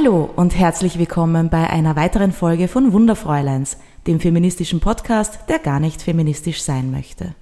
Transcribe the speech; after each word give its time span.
Hallo 0.00 0.30
und 0.36 0.56
herzlich 0.56 0.96
willkommen 0.96 1.50
bei 1.50 1.68
einer 1.70 1.96
weiteren 1.96 2.30
Folge 2.30 2.68
von 2.68 2.92
Wunderfräuleins, 2.92 3.78
dem 4.06 4.20
feministischen 4.20 4.78
Podcast, 4.78 5.40
der 5.48 5.58
gar 5.58 5.80
nicht 5.80 6.02
feministisch 6.02 6.62
sein 6.62 6.92
möchte. 6.92 7.34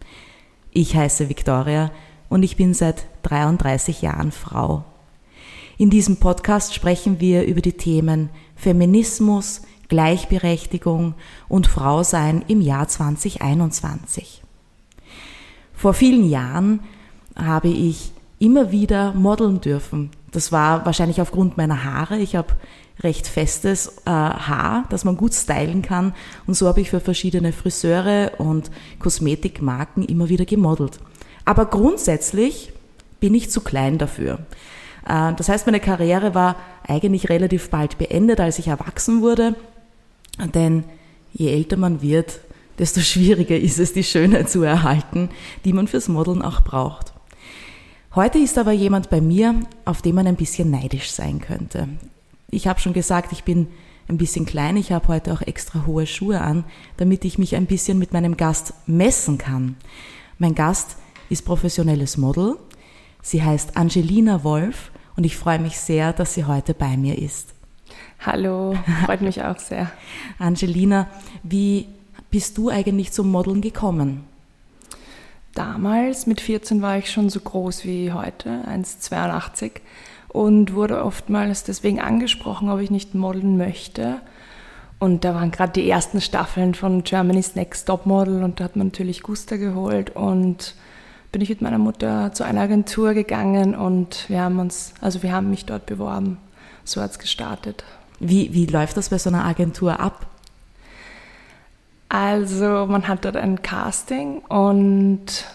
Ich 0.71 0.97
heiße 0.97 1.29
Victoria 1.29 1.91
und 2.31 2.45
ich 2.45 2.57
bin 2.57 2.73
seit 2.73 3.09
33 3.25 4.01
Jahren 4.01 4.33
Frau. 4.33 4.85
In 5.77 5.91
diesem 5.91 6.17
Podcast 6.17 6.73
sprechen 6.73 7.21
wir 7.21 7.45
über 7.45 7.61
die 7.61 7.75
Themen 7.75 8.31
Feminismus, 8.55 9.61
Gleichberechtigung 9.89 11.13
und 11.51 11.67
Frausein 11.67 12.43
im 12.49 12.63
Jahr 12.63 12.89
2021. 12.89 14.43
Vor 15.75 15.93
vielen 15.93 16.27
Jahren 16.27 16.81
habe 17.37 17.69
ich 17.69 18.13
immer 18.39 18.73
wieder 18.73 19.13
modeln 19.13 19.61
dürfen. 19.61 20.11
Das 20.37 20.53
war 20.53 20.85
wahrscheinlich 20.85 21.23
aufgrund 21.23 21.57
meiner 21.57 21.85
Haare. 21.85 22.19
Ich 22.19 22.37
habe 22.37 22.49
recht 23.01 23.27
festes 23.27 23.89
äh, 24.05 24.11
Haar, 24.11 24.85
das 24.91 25.03
man 25.07 25.17
gut 25.17 25.33
stylen 25.33 25.81
kann. 25.81 26.13
Und 26.47 26.53
so 26.53 26.69
habe 26.69 26.83
ich 26.83 26.91
für 26.91 27.01
verschiedene 27.01 27.55
Friseure 27.55 28.33
und 28.37 28.71
Kosmetikmarken 28.99 30.05
immer 30.05 30.29
wieder 30.29 30.45
gemodelt. 30.45 30.99
Aber 31.47 31.65
grundsätzlich 31.65 32.71
bin 33.19 33.33
ich 33.33 33.51
zu 33.51 33.63
klein 33.63 33.97
dafür. 33.97 34.41
Äh, 35.09 35.33
das 35.33 35.49
heißt, 35.49 35.65
meine 35.65 35.81
Karriere 35.81 36.35
war 36.35 36.57
eigentlich 36.87 37.31
relativ 37.31 37.71
bald 37.71 37.97
beendet, 37.97 38.39
als 38.39 38.59
ich 38.59 38.69
erwachsen 38.69 39.23
wurde. 39.23 39.55
Denn 40.55 40.85
je 41.33 41.51
älter 41.51 41.79
man 41.79 42.03
wird, 42.03 42.41
desto 42.79 43.01
schwieriger 43.13 43.57
ist 43.57 43.79
es, 43.79 43.95
die 43.95 44.05
Schönheit 44.05 44.51
zu 44.51 44.63
erhalten, 44.63 45.31
die 45.65 45.73
man 45.73 45.89
fürs 45.89 46.09
Modeln 46.09 46.43
auch 46.43 46.61
braucht. 46.61 47.16
Heute 48.17 48.39
ist 48.39 48.57
aber 48.57 48.73
jemand 48.73 49.11
bei 49.11 49.21
mir, 49.21 49.55
auf 49.85 50.01
den 50.01 50.15
man 50.15 50.27
ein 50.27 50.37
bisschen 50.37 50.71
neidisch 50.71 51.11
sein 51.11 51.39
könnte. 51.39 51.87
Ich 52.51 52.67
habe 52.67 52.81
schon 52.81 52.95
gesagt, 52.95 53.31
ich 53.33 53.45
bin 53.45 53.69
ein 54.09 54.17
bisschen 54.17 54.47
klein. 54.47 54.79
Ich 54.79 54.91
habe 54.91 55.09
heute 55.09 55.35
auch 55.35 55.43
extra 55.43 55.85
hohe 55.87 56.07
Schuhe 56.07 56.41
an, 56.41 56.65
damit 56.97 57.27
ich 57.27 57.37
mich 57.37 57.57
ein 57.57 57.67
bisschen 57.67 57.99
mit 57.99 58.15
meinem 58.15 58.39
Gast 58.39 58.73
messen 58.87 59.37
kann. 59.37 59.77
Mein 60.39 60.55
Gast 60.55 60.97
ist 61.29 61.45
professionelles 61.45 62.17
Model. 62.17 62.57
Sie 63.21 63.43
heißt 63.43 63.77
Angelina 63.77 64.43
Wolf 64.45 64.93
und 65.17 65.25
ich 65.25 65.37
freue 65.37 65.59
mich 65.59 65.79
sehr, 65.79 66.15
dass 66.15 66.33
sie 66.33 66.47
heute 66.47 66.73
bei 66.73 66.97
mir 66.97 67.19
ist. 67.19 67.53
Hallo, 68.21 68.79
freut 69.05 69.21
mich 69.21 69.43
auch 69.43 69.59
sehr. 69.59 69.91
Angelina, 70.39 71.09
wie 71.43 71.87
bist 72.31 72.57
du 72.57 72.71
eigentlich 72.71 73.13
zum 73.13 73.31
Modeln 73.31 73.61
gekommen? 73.61 74.25
Damals 75.57 76.27
mit 76.27 76.43
14 76.43 76.83
war 76.83 76.99
ich 76.99 77.11
schon 77.11 77.31
so 77.31 77.41
groß 77.41 77.87
wie 77.87 78.13
heute, 78.13 78.61
1,82 78.71 79.73
und 80.29 80.75
wurde 80.75 81.03
oftmals 81.03 81.65
deswegen 81.65 81.99
angesprochen, 81.99 82.69
ob 82.69 82.79
ich 82.81 82.91
nicht 82.91 83.15
modeln 83.15 83.57
möchte. 83.57 84.21
Und 84.99 85.25
da 85.25 85.35
waren 85.35 85.53
gerade 85.53 85.73
die 85.73 85.89
ersten 85.89 86.21
Staffeln 86.21 86.75
von 86.75 87.05
Germany's 87.05 87.55
Next 87.55 87.87
Top 87.87 88.05
Model 88.05 88.45
und 88.45 88.61
da 88.61 88.65
hat 88.65 88.77
man 88.77 88.89
natürlich 88.89 89.23
Gusta 89.23 89.57
geholt 89.57 90.15
und 90.15 90.75
bin 91.33 91.41
ich 91.41 91.49
mit 91.49 91.63
meiner 91.63 91.79
Mutter 91.79 92.35
zu 92.35 92.45
einer 92.45 92.61
Agentur 92.61 93.15
gegangen 93.15 93.75
und 93.75 94.29
wir 94.29 94.43
haben 94.43 94.59
uns, 94.59 94.93
also 95.01 95.23
wir 95.23 95.33
haben 95.33 95.49
mich 95.49 95.65
dort 95.65 95.87
beworben. 95.87 96.37
So 96.85 97.01
hat 97.01 97.13
es 97.13 97.19
gestartet. 97.19 97.83
Wie, 98.21 98.53
wie 98.53 98.67
läuft 98.67 98.99
das 98.99 99.09
bei 99.09 99.17
so 99.17 99.31
einer 99.31 99.47
Agentur 99.47 100.01
ab? 100.01 100.27
Also 102.09 102.87
man 102.87 103.09
hat 103.09 103.25
dort 103.25 103.37
ein 103.37 103.63
Casting 103.63 104.39
und 104.39 105.47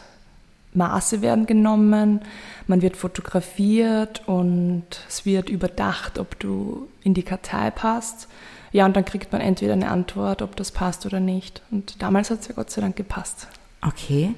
Maße 0.73 1.21
werden 1.21 1.45
genommen, 1.45 2.21
man 2.67 2.81
wird 2.81 2.95
fotografiert 2.95 4.27
und 4.27 4.85
es 5.07 5.25
wird 5.25 5.49
überdacht, 5.49 6.17
ob 6.19 6.39
du 6.39 6.87
in 7.03 7.13
die 7.13 7.23
Kartei 7.23 7.71
passt. 7.71 8.27
Ja, 8.71 8.85
und 8.85 8.95
dann 8.95 9.03
kriegt 9.03 9.33
man 9.33 9.41
entweder 9.41 9.73
eine 9.73 9.89
Antwort, 9.89 10.41
ob 10.41 10.55
das 10.55 10.71
passt 10.71 11.05
oder 11.05 11.19
nicht. 11.19 11.61
Und 11.71 12.01
damals 12.01 12.29
hat 12.29 12.39
es 12.39 12.47
ja 12.47 12.53
Gott 12.55 12.71
sei 12.71 12.81
Dank 12.81 12.95
gepasst. 12.95 13.47
Okay. 13.85 14.33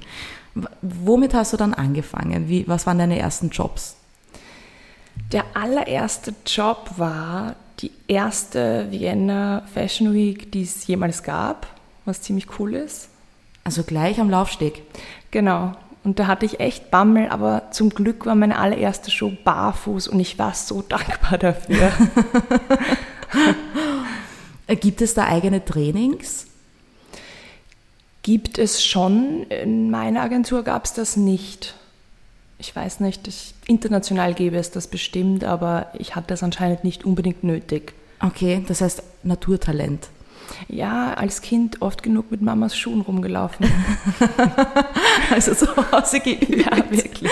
Womit 0.82 1.34
hast 1.34 1.52
du 1.52 1.56
dann 1.56 1.74
angefangen? 1.74 2.48
Wie, 2.48 2.66
was 2.66 2.86
waren 2.86 2.98
deine 2.98 3.18
ersten 3.18 3.50
Jobs? 3.50 3.96
Der 5.30 5.44
allererste 5.54 6.34
Job 6.46 6.90
war 6.96 7.54
die 7.78 7.92
erste 8.08 8.88
Vienna 8.90 9.62
Fashion 9.72 10.12
Week, 10.12 10.50
die 10.50 10.62
es 10.62 10.86
jemals 10.86 11.22
gab 11.22 11.68
was 12.04 12.22
ziemlich 12.22 12.58
cool 12.58 12.74
ist. 12.74 13.08
Also 13.64 13.82
gleich 13.82 14.20
am 14.20 14.30
Laufsteg. 14.30 14.82
Genau. 15.30 15.74
Und 16.04 16.18
da 16.18 16.26
hatte 16.26 16.44
ich 16.44 16.60
echt 16.60 16.90
Bammel, 16.90 17.30
aber 17.30 17.70
zum 17.70 17.88
Glück 17.88 18.26
war 18.26 18.34
meine 18.34 18.58
allererste 18.58 19.10
Show 19.10 19.32
barfuß 19.42 20.08
und 20.08 20.20
ich 20.20 20.38
war 20.38 20.54
so 20.54 20.82
dankbar 20.88 21.38
dafür. 21.38 21.92
Gibt 24.80 25.00
es 25.00 25.14
da 25.14 25.26
eigene 25.26 25.64
Trainings? 25.64 26.46
Gibt 28.22 28.58
es 28.58 28.84
schon. 28.84 29.44
In 29.44 29.90
meiner 29.90 30.22
Agentur 30.22 30.62
gab 30.62 30.84
es 30.84 30.94
das 30.94 31.16
nicht. 31.16 31.74
Ich 32.58 32.74
weiß 32.74 33.00
nicht, 33.00 33.28
ich, 33.28 33.54
international 33.66 34.32
gäbe 34.34 34.56
es 34.56 34.70
das 34.70 34.86
bestimmt, 34.86 35.44
aber 35.44 35.88
ich 35.98 36.16
hatte 36.16 36.32
es 36.32 36.42
anscheinend 36.42 36.84
nicht 36.84 37.04
unbedingt 37.04 37.44
nötig. 37.44 37.92
Okay, 38.20 38.64
das 38.66 38.80
heißt 38.80 39.02
Naturtalent. 39.22 40.08
Ja, 40.68 41.14
als 41.14 41.40
Kind 41.40 41.82
oft 41.82 42.02
genug 42.02 42.30
mit 42.30 42.42
Mamas 42.42 42.76
Schuhen 42.76 43.00
rumgelaufen. 43.00 43.66
also 45.30 45.54
zu 45.54 45.66
Hause 45.92 46.20
geübt. 46.20 46.66
Ja, 46.66 46.76
wirklich. 46.90 47.30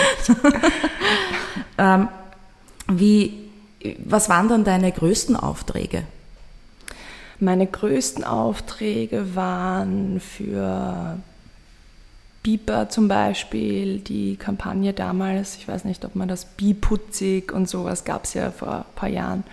ähm, 1.77 2.07
wie, 2.87 3.49
was 4.05 4.29
waren 4.29 4.49
dann 4.49 4.63
deine 4.63 4.91
größten 4.91 5.35
Aufträge? 5.35 6.03
Meine 7.39 7.67
größten 7.67 8.23
Aufträge 8.23 9.35
waren 9.35 10.19
für 10.19 11.17
Biber 12.43 12.89
zum 12.89 13.07
Beispiel, 13.07 13.99
die 13.99 14.35
Kampagne 14.35 14.93
damals, 14.93 15.55
ich 15.55 15.67
weiß 15.67 15.85
nicht, 15.85 16.03
ob 16.05 16.15
man 16.15 16.27
das 16.27 16.45
Biputzig 16.45 17.51
und 17.51 17.69
sowas 17.69 18.03
gab 18.03 18.25
es 18.25 18.33
ja 18.33 18.51
vor 18.51 18.79
ein 18.79 18.95
paar 18.95 19.09
Jahren 19.09 19.43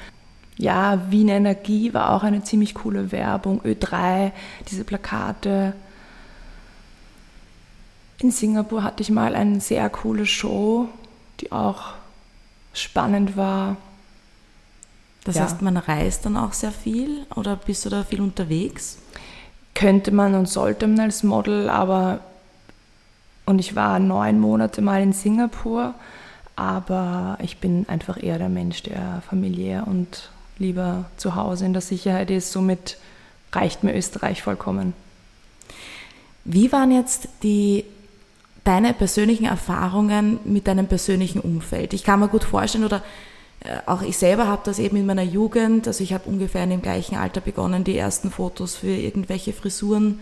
ja, 0.61 1.11
Wien 1.11 1.29
Energie 1.29 1.95
war 1.95 2.11
auch 2.11 2.23
eine 2.23 2.45
ziemlich 2.45 2.75
coole 2.75 3.13
Werbung, 3.13 3.63
Ö3, 3.63 4.31
diese 4.69 4.85
Plakate. 4.85 5.73
In 8.19 8.31
Singapur 8.31 8.83
hatte 8.83 9.03
ich 9.03 9.11
mal 9.11 9.35
eine 9.35 9.61
sehr 9.61 9.89
coole 9.89 10.27
Show, 10.27 10.89
die 11.41 11.51
auch 11.51 11.95
spannend 12.75 13.39
war. 13.39 13.79
Das 15.25 15.37
ja. 15.37 15.45
heißt, 15.45 15.63
man 15.63 15.79
reist 15.79 16.27
dann 16.27 16.37
auch 16.37 16.53
sehr 16.53 16.73
viel 16.73 17.27
oder 17.35 17.57
bist 17.57 17.87
du 17.87 17.89
da 17.89 18.05
viel 18.05 18.21
unterwegs? 18.21 18.99
Könnte 19.75 20.11
man 20.11 20.35
und 20.35 20.47
sollte 20.47 20.87
man 20.87 21.01
als 21.01 21.23
Model, 21.23 21.71
aber 21.71 22.21
und 23.47 23.59
ich 23.59 23.75
war 23.75 23.99
neun 23.99 24.39
Monate 24.39 24.83
mal 24.83 25.03
in 25.03 25.15
Singapur, 25.15 25.95
aber 26.55 27.39
ich 27.41 27.59
bin 27.59 27.89
einfach 27.89 28.23
eher 28.23 28.39
der 28.39 28.51
Mensch, 28.51 28.83
der 28.83 29.23
familiär 29.27 29.87
und 29.87 30.31
lieber 30.61 31.07
zu 31.17 31.35
Hause 31.35 31.65
in 31.65 31.73
der 31.73 31.83
Sicherheit 31.83 32.31
ist. 32.31 32.53
Somit 32.53 32.99
reicht 33.53 33.83
mir 33.83 33.95
Österreich 33.97 34.43
vollkommen. 34.43 34.93
Wie 36.45 36.71
waren 36.71 36.93
jetzt 36.93 37.29
die 37.43 37.85
deine 38.63 38.95
persönlichen 38.95 39.47
Erfahrungen 39.47 40.39
mit 40.45 40.69
deinem 40.69 40.87
persönlichen 40.87 41.41
Umfeld? 41.41 41.93
Ich 41.93 42.05
kann 42.05 42.21
mir 42.21 42.29
gut 42.29 42.45
vorstellen, 42.45 42.85
oder 42.85 43.03
äh, 43.61 43.79
auch 43.87 44.03
ich 44.03 44.17
selber 44.17 44.47
habe 44.47 44.63
das 44.65 44.79
eben 44.79 44.97
in 44.97 45.07
meiner 45.07 45.23
Jugend, 45.23 45.87
also 45.87 46.05
ich 46.05 46.13
habe 46.13 46.29
ungefähr 46.29 46.65
in 46.65 46.71
dem 46.71 46.83
gleichen 46.83 47.17
Alter 47.17 47.41
begonnen, 47.41 47.85
die 47.85 47.97
ersten 47.97 48.31
Fotos 48.31 48.77
für 48.77 48.89
irgendwelche 48.89 49.53
Frisuren, 49.53 50.21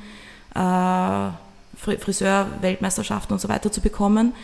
äh, 0.54 1.30
Friseur-Weltmeisterschaften 1.76 3.34
und 3.34 3.40
so 3.40 3.48
weiter 3.48 3.70
zu 3.70 3.80
bekommen. 3.80 4.34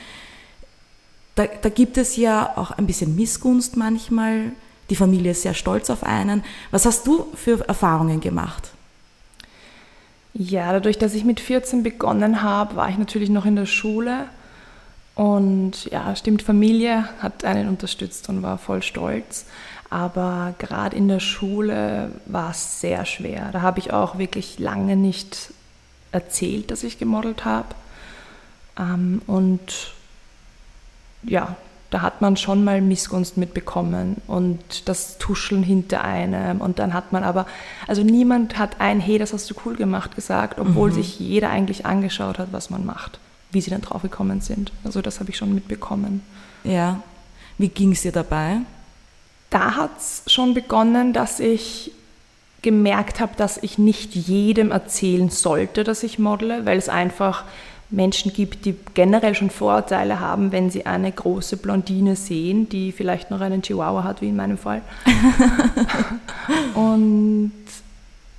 Da, 1.34 1.46
da 1.46 1.68
gibt 1.68 1.98
es 1.98 2.16
ja 2.16 2.52
auch 2.56 2.70
ein 2.70 2.86
bisschen 2.86 3.16
Missgunst 3.16 3.76
manchmal 3.76 4.52
die 4.90 4.96
Familie 4.96 5.32
ist 5.32 5.42
sehr 5.42 5.54
stolz 5.54 5.90
auf 5.90 6.02
einen. 6.02 6.44
Was 6.70 6.86
hast 6.86 7.06
du 7.06 7.26
für 7.34 7.66
Erfahrungen 7.66 8.20
gemacht? 8.20 8.70
Ja, 10.34 10.72
dadurch, 10.72 10.98
dass 10.98 11.14
ich 11.14 11.24
mit 11.24 11.40
14 11.40 11.82
begonnen 11.82 12.42
habe, 12.42 12.76
war 12.76 12.88
ich 12.88 12.98
natürlich 12.98 13.30
noch 13.30 13.46
in 13.46 13.56
der 13.56 13.66
Schule. 13.66 14.26
Und 15.14 15.84
ja, 15.86 16.14
stimmt, 16.16 16.42
Familie 16.42 17.08
hat 17.20 17.44
einen 17.44 17.68
unterstützt 17.68 18.28
und 18.28 18.42
war 18.42 18.58
voll 18.58 18.82
stolz. 18.82 19.46
Aber 19.90 20.54
gerade 20.58 20.96
in 20.96 21.06
der 21.06 21.20
Schule 21.20 22.10
war 22.26 22.50
es 22.50 22.80
sehr 22.80 23.04
schwer. 23.04 23.50
Da 23.52 23.62
habe 23.62 23.78
ich 23.78 23.92
auch 23.92 24.18
wirklich 24.18 24.58
lange 24.58 24.96
nicht 24.96 25.52
erzählt, 26.10 26.72
dass 26.72 26.82
ich 26.82 26.98
gemodelt 26.98 27.44
habe. 27.44 27.68
Ähm, 28.76 29.22
und 29.28 29.92
ja, 31.22 31.56
da 31.94 32.02
hat 32.02 32.20
man 32.20 32.36
schon 32.36 32.64
mal 32.64 32.80
Missgunst 32.80 33.36
mitbekommen 33.36 34.16
und 34.26 34.88
das 34.88 35.18
Tuscheln 35.18 35.62
hinter 35.62 36.04
einem. 36.04 36.60
Und 36.60 36.78
dann 36.78 36.92
hat 36.92 37.12
man 37.12 37.24
aber, 37.24 37.46
also 37.86 38.02
niemand 38.02 38.58
hat 38.58 38.80
ein, 38.80 39.00
hey, 39.00 39.18
das 39.18 39.32
hast 39.32 39.50
du 39.50 39.54
cool 39.64 39.76
gemacht 39.76 40.14
gesagt, 40.14 40.58
obwohl 40.58 40.90
mhm. 40.90 40.94
sich 40.94 41.20
jeder 41.20 41.50
eigentlich 41.50 41.86
angeschaut 41.86 42.38
hat, 42.38 42.48
was 42.52 42.68
man 42.70 42.84
macht, 42.84 43.18
wie 43.52 43.60
sie 43.60 43.70
dann 43.70 43.80
draufgekommen 43.80 44.40
sind. 44.40 44.72
Also 44.84 45.02
das 45.02 45.20
habe 45.20 45.30
ich 45.30 45.36
schon 45.36 45.54
mitbekommen. 45.54 46.22
Ja. 46.64 47.00
Wie 47.58 47.68
ging 47.68 47.92
es 47.92 48.02
dir 48.02 48.12
dabei? 48.12 48.60
da 49.54 49.76
hat 49.76 49.98
es 49.98 50.24
schon 50.26 50.52
begonnen, 50.52 51.12
dass 51.12 51.38
ich 51.38 51.92
gemerkt 52.62 53.20
habe, 53.20 53.34
dass 53.36 53.56
ich 53.56 53.78
nicht 53.78 54.16
jedem 54.16 54.72
erzählen 54.72 55.30
sollte, 55.30 55.84
dass 55.84 56.02
ich 56.02 56.18
modele, 56.18 56.66
weil 56.66 56.76
es 56.76 56.88
einfach 56.88 57.44
Menschen 57.90 58.32
gibt, 58.32 58.64
die 58.64 58.74
generell 58.94 59.34
schon 59.34 59.50
Vorurteile 59.50 60.20
haben, 60.20 60.52
wenn 60.52 60.70
sie 60.70 60.86
eine 60.86 61.12
große 61.12 61.56
Blondine 61.56 62.16
sehen, 62.16 62.68
die 62.68 62.92
vielleicht 62.92 63.30
noch 63.30 63.40
einen 63.40 63.62
Chihuahua 63.62 64.04
hat, 64.04 64.20
wie 64.20 64.28
in 64.28 64.36
meinem 64.36 64.58
Fall. 64.58 64.82
und 66.74 67.52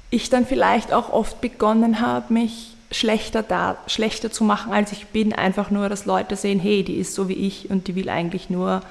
ich 0.10 0.30
dann 0.30 0.46
vielleicht 0.46 0.94
auch 0.94 1.12
oft 1.12 1.42
begonnen 1.42 2.02
habe, 2.02 2.34
mich 2.34 2.76
schlechter, 2.92 3.44
da, 3.44 3.78
schlechter 3.88 4.32
zu 4.32 4.44
machen, 4.44 4.72
als 4.72 4.92
ich 4.92 5.08
bin, 5.08 5.34
einfach 5.34 5.72
nur, 5.72 5.90
dass 5.90 6.06
Leute 6.06 6.36
sehen, 6.36 6.60
hey, 6.60 6.84
die 6.84 6.96
ist 6.96 7.14
so 7.16 7.28
wie 7.28 7.34
ich 7.34 7.70
und 7.70 7.88
die 7.88 7.96
will 7.96 8.10
eigentlich 8.10 8.50
nur 8.50 8.82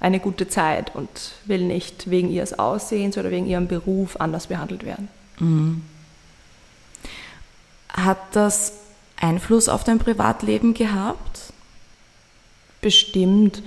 eine 0.00 0.20
gute 0.20 0.48
Zeit 0.48 0.94
und 0.94 1.08
will 1.44 1.64
nicht 1.64 2.10
wegen 2.10 2.30
ihres 2.30 2.58
Aussehens 2.58 3.18
oder 3.18 3.30
wegen 3.30 3.46
ihrem 3.46 3.66
Beruf 3.66 4.20
anders 4.20 4.46
behandelt 4.46 4.84
werden. 4.84 5.08
Mhm. 5.40 5.82
Hat 7.92 8.18
das 8.32 8.77
Einfluss 9.20 9.68
auf 9.68 9.84
dein 9.84 9.98
Privatleben 9.98 10.74
gehabt? 10.74 11.52
Bestimmt. 12.80 13.62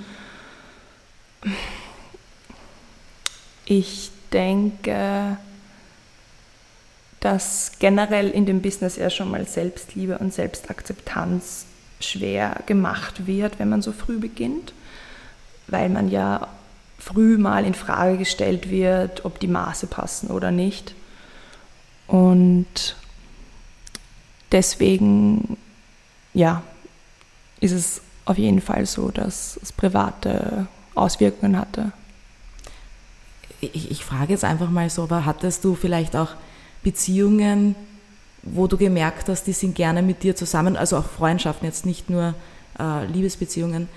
Ich 3.65 4.11
denke, 4.31 5.37
dass 7.19 7.73
generell 7.79 8.29
in 8.29 8.45
dem 8.45 8.61
Business 8.61 8.95
ja 8.95 9.09
schon 9.09 9.29
mal 9.29 9.47
Selbstliebe 9.47 10.17
und 10.17 10.33
Selbstakzeptanz 10.33 11.65
schwer 11.99 12.61
gemacht 12.65 13.27
wird, 13.27 13.59
wenn 13.59 13.69
man 13.69 13.81
so 13.81 13.91
früh 13.91 14.17
beginnt, 14.17 14.73
weil 15.67 15.89
man 15.89 16.09
ja 16.09 16.47
früh 16.97 17.37
mal 17.37 17.65
in 17.65 17.73
Frage 17.73 18.17
gestellt 18.17 18.69
wird, 18.69 19.25
ob 19.25 19.39
die 19.39 19.47
Maße 19.47 19.87
passen 19.87 20.29
oder 20.31 20.51
nicht. 20.51 20.95
Und 22.07 22.95
deswegen, 24.51 25.57
ja, 26.33 26.63
ist 27.59 27.71
es 27.71 28.01
auf 28.25 28.37
jeden 28.37 28.61
Fall 28.61 28.85
so, 28.85 29.09
dass 29.09 29.59
es 29.61 29.71
private 29.71 30.67
Auswirkungen 30.95 31.57
hatte. 31.57 31.91
Ich, 33.59 33.91
ich 33.91 34.03
frage 34.03 34.33
jetzt 34.33 34.43
einfach 34.43 34.69
mal 34.69 34.89
so, 34.89 35.03
aber 35.03 35.25
hattest 35.25 35.63
du 35.63 35.75
vielleicht 35.75 36.15
auch 36.15 36.29
Beziehungen, 36.83 37.75
wo 38.43 38.67
du 38.67 38.77
gemerkt 38.77 39.29
hast, 39.29 39.43
die 39.43 39.53
sind 39.53 39.75
gerne 39.75 40.01
mit 40.01 40.23
dir 40.23 40.35
zusammen, 40.35 40.75
also 40.75 40.97
auch 40.97 41.05
Freundschaften, 41.05 41.67
jetzt 41.67 41.85
nicht 41.85 42.09
nur 42.09 42.33
äh, 42.79 43.05
Liebesbeziehungen, 43.05 43.87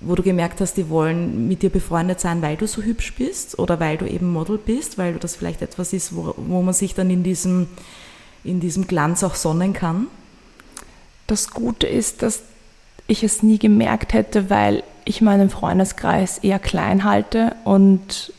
wo 0.00 0.16
du 0.16 0.22
gemerkt 0.22 0.60
hast, 0.60 0.76
die 0.76 0.88
wollen 0.88 1.48
mit 1.48 1.62
dir 1.62 1.70
befreundet 1.70 2.20
sein, 2.20 2.42
weil 2.42 2.56
du 2.56 2.66
so 2.66 2.82
hübsch 2.82 3.14
bist 3.14 3.58
oder 3.58 3.78
weil 3.78 3.96
du 3.96 4.06
eben 4.06 4.32
Model 4.32 4.58
bist, 4.58 4.98
weil 4.98 5.14
das 5.14 5.36
vielleicht 5.36 5.62
etwas 5.62 5.92
ist, 5.92 6.14
wo, 6.14 6.34
wo 6.36 6.62
man 6.62 6.74
sich 6.74 6.94
dann 6.94 7.08
in 7.08 7.22
diesem 7.22 7.68
in 8.44 8.60
diesem 8.60 8.86
Glanz 8.86 9.24
auch 9.24 9.34
sonnen 9.34 9.72
kann? 9.72 10.06
Das 11.26 11.50
Gute 11.50 11.86
ist, 11.86 12.22
dass 12.22 12.42
ich 13.06 13.24
es 13.24 13.42
nie 13.42 13.58
gemerkt 13.58 14.12
hätte, 14.12 14.50
weil 14.50 14.82
ich 15.04 15.20
meinen 15.20 15.50
Freundeskreis 15.50 16.38
eher 16.38 16.58
klein 16.58 17.04
halte 17.04 17.56
und 17.64 18.32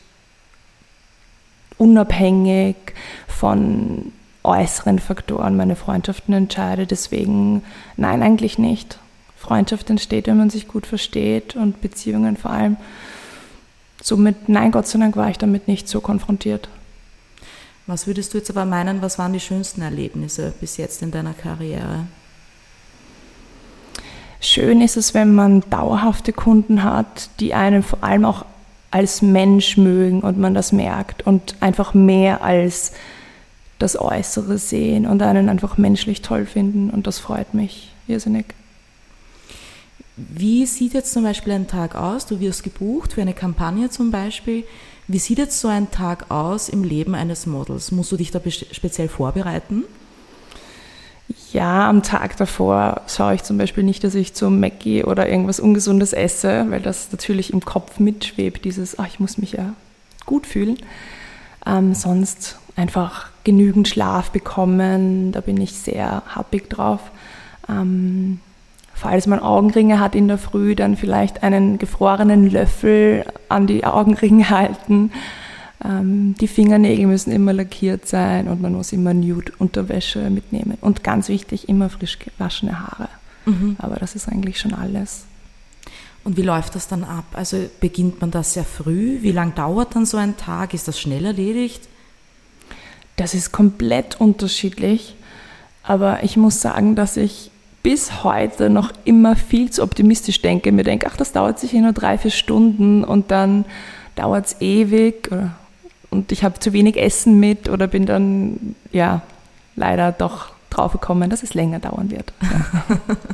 unabhängig 1.78 2.76
von 3.28 4.12
äußeren 4.42 4.98
Faktoren 4.98 5.56
meine 5.56 5.76
Freundschaften 5.76 6.34
entscheide. 6.34 6.86
Deswegen 6.86 7.62
nein, 7.96 8.22
eigentlich 8.22 8.58
nicht. 8.58 8.98
Freundschaft 9.36 9.90
entsteht, 9.90 10.26
wenn 10.26 10.38
man 10.38 10.50
sich 10.50 10.66
gut 10.66 10.86
versteht 10.86 11.56
und 11.56 11.80
Beziehungen 11.80 12.36
vor 12.36 12.50
allem. 12.50 12.76
Somit, 14.02 14.48
nein, 14.48 14.72
Gott 14.72 14.86
sei 14.86 14.98
Dank 14.98 15.16
war 15.16 15.30
ich 15.30 15.38
damit 15.38 15.68
nicht 15.68 15.88
so 15.88 16.00
konfrontiert. 16.00 16.68
Was 17.86 18.06
würdest 18.08 18.34
du 18.34 18.38
jetzt 18.38 18.50
aber 18.50 18.64
meinen, 18.64 19.00
was 19.00 19.18
waren 19.18 19.32
die 19.32 19.40
schönsten 19.40 19.80
Erlebnisse 19.80 20.52
bis 20.60 20.76
jetzt 20.76 21.02
in 21.02 21.12
deiner 21.12 21.34
Karriere? 21.34 22.06
Schön 24.40 24.80
ist 24.80 24.96
es, 24.96 25.14
wenn 25.14 25.34
man 25.34 25.62
dauerhafte 25.70 26.32
Kunden 26.32 26.82
hat, 26.82 27.30
die 27.40 27.54
einen 27.54 27.82
vor 27.82 28.02
allem 28.02 28.24
auch 28.24 28.44
als 28.90 29.22
Mensch 29.22 29.76
mögen 29.76 30.20
und 30.20 30.38
man 30.38 30.54
das 30.54 30.72
merkt 30.72 31.26
und 31.26 31.56
einfach 31.60 31.94
mehr 31.94 32.42
als 32.42 32.92
das 33.78 34.00
Äußere 34.00 34.58
sehen 34.58 35.06
und 35.06 35.22
einen 35.22 35.48
einfach 35.48 35.78
menschlich 35.78 36.22
toll 36.22 36.46
finden 36.46 36.90
und 36.90 37.06
das 37.06 37.18
freut 37.18 37.54
mich 37.54 37.92
irrsinnig. 38.08 38.46
Wie 40.16 40.64
sieht 40.64 40.94
jetzt 40.94 41.12
zum 41.12 41.24
Beispiel 41.24 41.52
ein 41.52 41.66
Tag 41.66 41.94
aus? 41.94 42.24
Du 42.24 42.40
wirst 42.40 42.62
gebucht 42.62 43.12
für 43.12 43.20
eine 43.20 43.34
Kampagne 43.34 43.90
zum 43.90 44.10
Beispiel. 44.10 44.64
Wie 45.08 45.18
sieht 45.18 45.38
jetzt 45.38 45.60
so 45.60 45.68
ein 45.68 45.90
Tag 45.90 46.30
aus 46.30 46.70
im 46.70 46.84
Leben 46.84 47.14
eines 47.14 47.46
Models? 47.46 47.92
Musst 47.92 48.12
du 48.12 48.16
dich 48.16 48.30
da 48.30 48.40
speziell 48.72 49.08
vorbereiten? 49.08 49.84
Ja, 51.52 51.88
am 51.88 52.02
Tag 52.02 52.36
davor 52.38 53.02
schaue 53.08 53.34
ich 53.34 53.42
zum 53.42 53.58
Beispiel 53.58 53.84
nicht, 53.84 54.04
dass 54.04 54.14
ich 54.14 54.32
zum 54.32 54.58
Mackie 54.58 55.04
oder 55.04 55.28
irgendwas 55.28 55.60
Ungesundes 55.60 56.12
esse, 56.12 56.66
weil 56.70 56.80
das 56.80 57.12
natürlich 57.12 57.52
im 57.52 57.64
Kopf 57.64 57.98
mitschwebt, 57.98 58.64
dieses, 58.64 58.98
ach, 58.98 59.08
ich 59.08 59.20
muss 59.20 59.36
mich 59.36 59.52
ja 59.52 59.74
gut 60.24 60.46
fühlen. 60.46 60.78
Ähm, 61.66 61.94
sonst 61.94 62.58
einfach 62.74 63.28
genügend 63.44 63.88
Schlaf 63.88 64.30
bekommen, 64.30 65.32
da 65.32 65.40
bin 65.40 65.60
ich 65.60 65.72
sehr 65.72 66.22
happig 66.26 66.70
drauf. 66.70 67.00
Ähm, 67.68 68.40
falls 68.96 69.26
man 69.26 69.40
Augenringe 69.40 70.00
hat 70.00 70.14
in 70.14 70.26
der 70.26 70.38
Früh, 70.38 70.74
dann 70.74 70.96
vielleicht 70.96 71.42
einen 71.42 71.78
gefrorenen 71.78 72.50
Löffel 72.50 73.24
an 73.48 73.66
die 73.66 73.84
Augenringe 73.84 74.48
halten. 74.50 75.12
Ähm, 75.84 76.34
die 76.40 76.48
Fingernägel 76.48 77.06
müssen 77.06 77.30
immer 77.30 77.52
lackiert 77.52 78.08
sein 78.08 78.48
und 78.48 78.62
man 78.62 78.72
muss 78.72 78.92
immer 78.92 79.12
Nude-Unterwäsche 79.12 80.30
mitnehmen. 80.30 80.78
Und 80.80 81.04
ganz 81.04 81.28
wichtig, 81.28 81.68
immer 81.68 81.90
frisch 81.90 82.18
gewaschene 82.18 82.80
Haare. 82.80 83.08
Mhm. 83.44 83.76
Aber 83.78 83.96
das 83.96 84.14
ist 84.14 84.28
eigentlich 84.28 84.58
schon 84.58 84.72
alles. 84.72 85.26
Und 86.24 86.38
wie 86.38 86.42
läuft 86.42 86.74
das 86.74 86.88
dann 86.88 87.04
ab? 87.04 87.26
Also 87.34 87.68
beginnt 87.80 88.22
man 88.22 88.30
das 88.30 88.54
sehr 88.54 88.64
früh? 88.64 89.18
Wie 89.20 89.30
lange 89.30 89.52
dauert 89.52 89.94
dann 89.94 90.06
so 90.06 90.16
ein 90.16 90.38
Tag? 90.38 90.72
Ist 90.72 90.88
das 90.88 90.98
schnell 90.98 91.24
erledigt? 91.26 91.82
Das 93.16 93.34
ist 93.34 93.52
komplett 93.52 94.18
unterschiedlich. 94.20 95.14
Aber 95.82 96.24
ich 96.24 96.36
muss 96.36 96.60
sagen, 96.62 96.96
dass 96.96 97.16
ich 97.16 97.50
bis 97.86 98.24
heute 98.24 98.68
noch 98.68 98.90
immer 99.04 99.36
viel 99.36 99.70
zu 99.70 99.84
optimistisch 99.84 100.42
denke. 100.42 100.72
Mir 100.72 100.82
denke, 100.82 101.06
ach, 101.08 101.16
das 101.16 101.30
dauert 101.30 101.60
sicher 101.60 101.78
nur 101.78 101.92
drei, 101.92 102.18
vier 102.18 102.32
Stunden 102.32 103.04
und 103.04 103.30
dann 103.30 103.64
dauert 104.16 104.46
es 104.46 104.60
ewig 104.60 105.30
oder, 105.30 105.54
und 106.10 106.32
ich 106.32 106.42
habe 106.42 106.58
zu 106.58 106.72
wenig 106.72 106.96
Essen 106.96 107.38
mit 107.38 107.68
oder 107.68 107.86
bin 107.86 108.04
dann, 108.04 108.74
ja, 108.90 109.22
leider 109.76 110.10
doch 110.10 110.48
draufgekommen, 110.68 111.30
dass 111.30 111.44
es 111.44 111.54
länger 111.54 111.78
dauern 111.78 112.10
wird. 112.10 112.32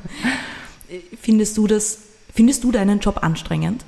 Findest 1.23 1.57
du 1.57 1.67
das, 1.67 2.01
findest 2.35 2.63
du 2.63 2.73
deinen 2.73 3.01
Job 3.01 3.23
anstrengend? 3.23 3.87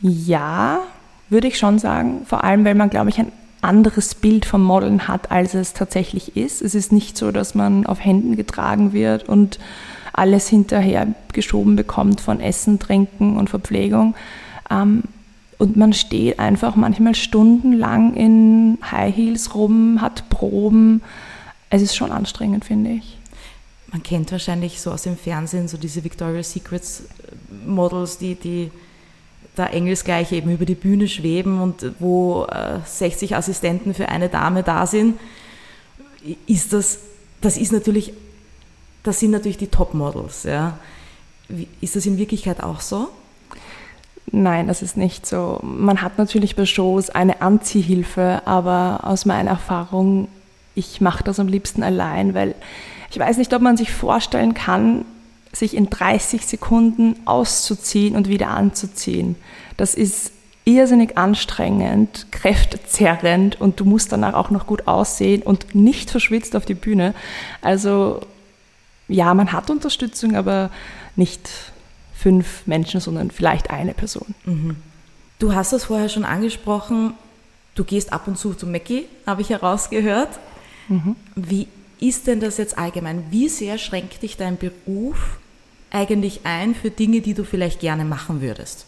Ja, 0.00 0.84
würde 1.30 1.48
ich 1.48 1.58
schon 1.58 1.80
sagen. 1.80 2.26
Vor 2.26 2.44
allem, 2.44 2.64
weil 2.64 2.76
man, 2.76 2.90
glaube 2.90 3.10
ich, 3.10 3.18
ein 3.18 3.32
anderes 3.62 4.14
Bild 4.14 4.44
vom 4.44 4.62
Modeln 4.62 5.08
hat, 5.08 5.30
als 5.30 5.54
es 5.54 5.72
tatsächlich 5.72 6.36
ist. 6.36 6.62
Es 6.62 6.74
ist 6.74 6.92
nicht 6.92 7.16
so, 7.16 7.30
dass 7.30 7.54
man 7.54 7.86
auf 7.86 8.04
Händen 8.04 8.36
getragen 8.36 8.92
wird 8.92 9.28
und 9.28 9.58
alles 10.12 10.48
hinterher 10.48 11.06
geschoben 11.32 11.76
bekommt 11.76 12.20
von 12.20 12.40
Essen, 12.40 12.78
Trinken 12.78 13.36
und 13.36 13.48
Verpflegung. 13.48 14.14
Ähm, 14.70 15.04
und 15.58 15.76
man 15.76 15.92
steht 15.92 16.40
einfach 16.40 16.74
manchmal 16.74 17.14
stundenlang 17.14 18.14
in 18.14 18.78
High 18.90 19.14
Heels 19.14 19.54
rum, 19.54 20.00
hat 20.00 20.28
Proben. 20.28 21.02
Es 21.70 21.82
ist 21.82 21.94
schon 21.94 22.10
anstrengend, 22.10 22.64
finde 22.64 22.90
ich. 22.90 23.16
Man 23.92 24.02
kennt 24.02 24.32
wahrscheinlich 24.32 24.80
so 24.80 24.90
aus 24.90 25.02
dem 25.02 25.16
Fernsehen 25.16 25.68
so 25.68 25.76
diese 25.76 26.02
Victoria's 26.02 26.52
Secrets 26.52 27.04
Models, 27.64 28.18
die, 28.18 28.34
die 28.34 28.70
da 29.54 29.66
engelsgleich 29.66 30.32
eben 30.32 30.50
über 30.50 30.64
die 30.64 30.74
Bühne 30.74 31.08
schweben 31.08 31.60
und 31.60 31.92
wo 31.98 32.46
äh, 32.46 32.78
60 32.84 33.36
Assistenten 33.36 33.94
für 33.94 34.08
eine 34.08 34.28
Dame 34.28 34.62
da 34.62 34.86
sind, 34.86 35.18
ist 36.46 36.72
das, 36.72 37.00
das 37.40 37.56
ist 37.56 37.72
natürlich, 37.72 38.14
das 39.02 39.20
sind 39.20 39.32
natürlich 39.32 39.58
die 39.58 39.66
Topmodels, 39.66 40.44
ja. 40.44 40.78
Ist 41.80 41.96
das 41.96 42.06
in 42.06 42.16
Wirklichkeit 42.16 42.62
auch 42.62 42.80
so? 42.80 43.08
Nein, 44.30 44.68
das 44.68 44.80
ist 44.80 44.96
nicht 44.96 45.26
so. 45.26 45.58
Man 45.62 46.00
hat 46.00 46.16
natürlich 46.16 46.56
bei 46.56 46.64
Shows 46.64 47.10
eine 47.10 47.42
Anziehhilfe, 47.42 48.42
aber 48.46 49.00
aus 49.02 49.26
meiner 49.26 49.50
Erfahrung, 49.50 50.28
ich 50.74 51.02
mache 51.02 51.24
das 51.24 51.38
am 51.38 51.48
liebsten 51.48 51.82
allein, 51.82 52.32
weil 52.32 52.54
ich 53.10 53.18
weiß 53.18 53.36
nicht, 53.36 53.52
ob 53.52 53.60
man 53.60 53.76
sich 53.76 53.92
vorstellen 53.92 54.54
kann, 54.54 55.04
sich 55.52 55.76
in 55.76 55.90
30 55.90 56.46
Sekunden 56.46 57.16
auszuziehen 57.26 58.16
und 58.16 58.28
wieder 58.28 58.48
anzuziehen. 58.48 59.36
Das 59.76 59.94
ist 59.94 60.32
irrsinnig 60.64 61.18
anstrengend, 61.18 62.26
kräftezerrend 62.30 63.60
und 63.60 63.80
du 63.80 63.84
musst 63.84 64.12
danach 64.12 64.34
auch 64.34 64.50
noch 64.50 64.66
gut 64.66 64.86
aussehen 64.86 65.42
und 65.42 65.74
nicht 65.74 66.10
verschwitzt 66.10 66.54
auf 66.54 66.64
die 66.64 66.74
Bühne. 66.74 67.14
Also 67.60 68.20
ja, 69.08 69.34
man 69.34 69.52
hat 69.52 69.70
Unterstützung, 69.70 70.36
aber 70.36 70.70
nicht 71.16 71.48
fünf 72.14 72.66
Menschen, 72.66 73.00
sondern 73.00 73.30
vielleicht 73.30 73.70
eine 73.70 73.94
Person. 73.94 74.34
Mhm. 74.44 74.76
Du 75.38 75.54
hast 75.54 75.72
das 75.72 75.86
vorher 75.86 76.08
schon 76.08 76.24
angesprochen, 76.24 77.14
du 77.74 77.84
gehst 77.84 78.12
ab 78.12 78.28
und 78.28 78.38
zu 78.38 78.54
zu 78.54 78.66
Mackie, 78.66 79.06
habe 79.26 79.42
ich 79.42 79.50
herausgehört. 79.50 80.38
Mhm. 80.88 81.16
Wie 81.34 81.66
ist 81.98 82.28
denn 82.28 82.38
das 82.38 82.58
jetzt 82.58 82.78
allgemein? 82.78 83.24
Wie 83.30 83.48
sehr 83.48 83.78
schränkt 83.78 84.22
dich 84.22 84.36
dein 84.36 84.56
Beruf 84.56 85.38
eigentlich 85.92 86.40
ein 86.44 86.74
für 86.74 86.90
Dinge, 86.90 87.20
die 87.20 87.34
du 87.34 87.44
vielleicht 87.44 87.80
gerne 87.80 88.04
machen 88.04 88.40
würdest? 88.40 88.86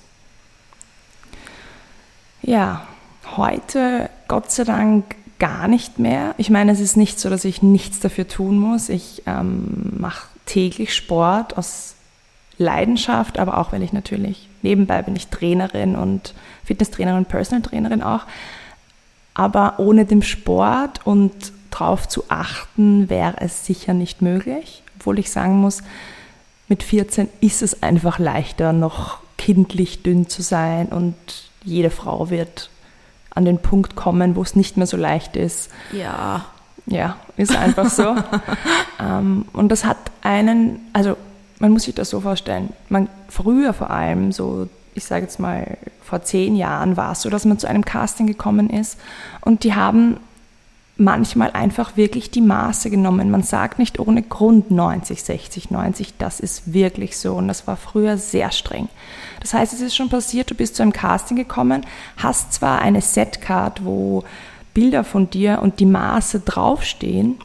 Ja, 2.43 2.87
heute 3.37 4.11
Gott 4.29 4.51
sei 4.51 4.65
Dank 4.65 5.17
gar 5.39 5.69
nicht 5.69 5.99
mehr. 5.99 6.35
Ich 6.39 6.51
meine, 6.51 6.73
es 6.73 6.81
ist 6.81 6.97
nicht 6.97 7.19
so, 7.19 7.31
dass 7.31 7.45
ich 7.45 7.63
nichts 7.63 8.01
dafür 8.01 8.29
tun 8.29 8.59
muss. 8.59 8.89
Ich 8.89 9.23
ähm, 9.27 9.95
mache 9.99 10.29
täglich 10.47 10.95
Sport 10.95 11.57
aus 11.57 11.95
Leidenschaft, 12.59 13.39
aber 13.39 13.59
auch 13.59 13.73
weil 13.73 13.83
ich 13.83 13.93
natürlich 13.93 14.49
nebenbei 14.63 15.03
bin 15.03 15.17
ich 15.17 15.29
Trainerin 15.29 15.97
und 15.97 16.35
Fitnesstrainerin, 16.65 17.25
Personal 17.25 17.63
Trainerin 17.63 18.03
auch. 18.03 18.23
Aber 19.35 19.79
ohne 19.79 20.05
den 20.05 20.23
Sport 20.23 21.01
und 21.05 21.33
darauf 21.71 22.07
zu 22.09 22.25
achten, 22.29 23.11
wäre 23.11 23.41
es 23.41 23.67
sicher 23.67 23.95
nicht 23.95 24.23
möglich. 24.23 24.83
Obwohl 24.99 25.19
ich 25.19 25.31
sagen 25.31 25.57
muss, 25.57 25.83
mit 26.69 26.83
14 26.83 27.29
ist 27.41 27.63
es 27.63 27.83
einfach 27.83 28.19
leichter, 28.19 28.73
noch 28.73 29.19
kindlich 29.37 30.03
dünn 30.03 30.29
zu 30.29 30.43
sein 30.43 30.89
und 30.89 31.15
jede 31.63 31.91
Frau 31.91 32.31
wird 32.31 32.71
an 33.35 33.45
den 33.45 33.59
Punkt 33.59 33.97
kommen, 33.97 34.37
wo 34.37 34.43
es 34.43 34.55
nicht 34.55 34.77
mehr 34.77 34.87
so 34.87 34.97
leicht 34.97 35.37
ist. 35.37 35.71
Ja. 35.93 36.47
Ja, 36.87 37.17
ist 37.37 37.57
einfach 37.57 37.89
so. 37.89 38.15
ähm, 39.01 39.47
und 39.53 39.71
das 39.71 39.85
hat 39.85 39.97
einen, 40.23 40.81
also 40.93 41.17
man 41.59 41.73
muss 41.73 41.85
sich 41.85 41.95
das 41.95 42.11
so 42.11 42.21
vorstellen, 42.21 42.71
man, 42.89 43.09
früher 43.29 43.73
vor 43.73 43.91
allem, 43.91 44.33
so 44.33 44.69
ich 44.95 45.05
sage 45.05 45.23
jetzt 45.23 45.41
mal 45.41 45.77
vor 46.03 46.23
zehn 46.23 46.57
Jahren 46.57 46.97
war 46.97 47.13
es 47.13 47.23
so, 47.23 47.31
dass 47.31 47.45
man 47.45 47.59
zu 47.59 47.67
einem 47.67 47.85
Casting 47.85 48.27
gekommen 48.27 48.71
ist 48.71 48.99
und 49.41 49.65
die 49.65 49.75
haben 49.75 50.19
manchmal 50.97 51.51
einfach 51.51 51.97
wirklich 51.97 52.31
die 52.31 52.41
Maße 52.41 52.89
genommen. 52.89 53.31
Man 53.31 53.43
sagt 53.43 53.79
nicht 53.79 53.99
ohne 53.99 54.23
Grund 54.23 54.71
90, 54.71 55.23
60, 55.23 55.71
90, 55.71 56.15
das 56.19 56.39
ist 56.39 56.73
wirklich 56.73 57.19
so 57.19 57.35
und 57.35 57.49
das 57.49 57.67
war 57.67 57.77
früher 57.77 58.17
sehr 58.17 58.53
streng. 58.53 58.89
Das 59.41 59.55
heißt, 59.55 59.73
es 59.73 59.81
ist 59.81 59.97
schon 59.97 60.09
passiert, 60.09 60.51
du 60.51 60.55
bist 60.55 60.77
zu 60.77 60.83
einem 60.83 60.93
Casting 60.93 61.37
gekommen, 61.37 61.85
hast 62.17 62.53
zwar 62.53 62.81
eine 62.81 63.01
Setcard, 63.01 63.85
wo 63.85 64.23
Bilder 64.73 65.05
von 65.05 65.31
dir 65.31 65.61
und 65.63 65.81
die 65.81 65.87
Maße 65.87 66.41
draufstehen, 66.41 67.37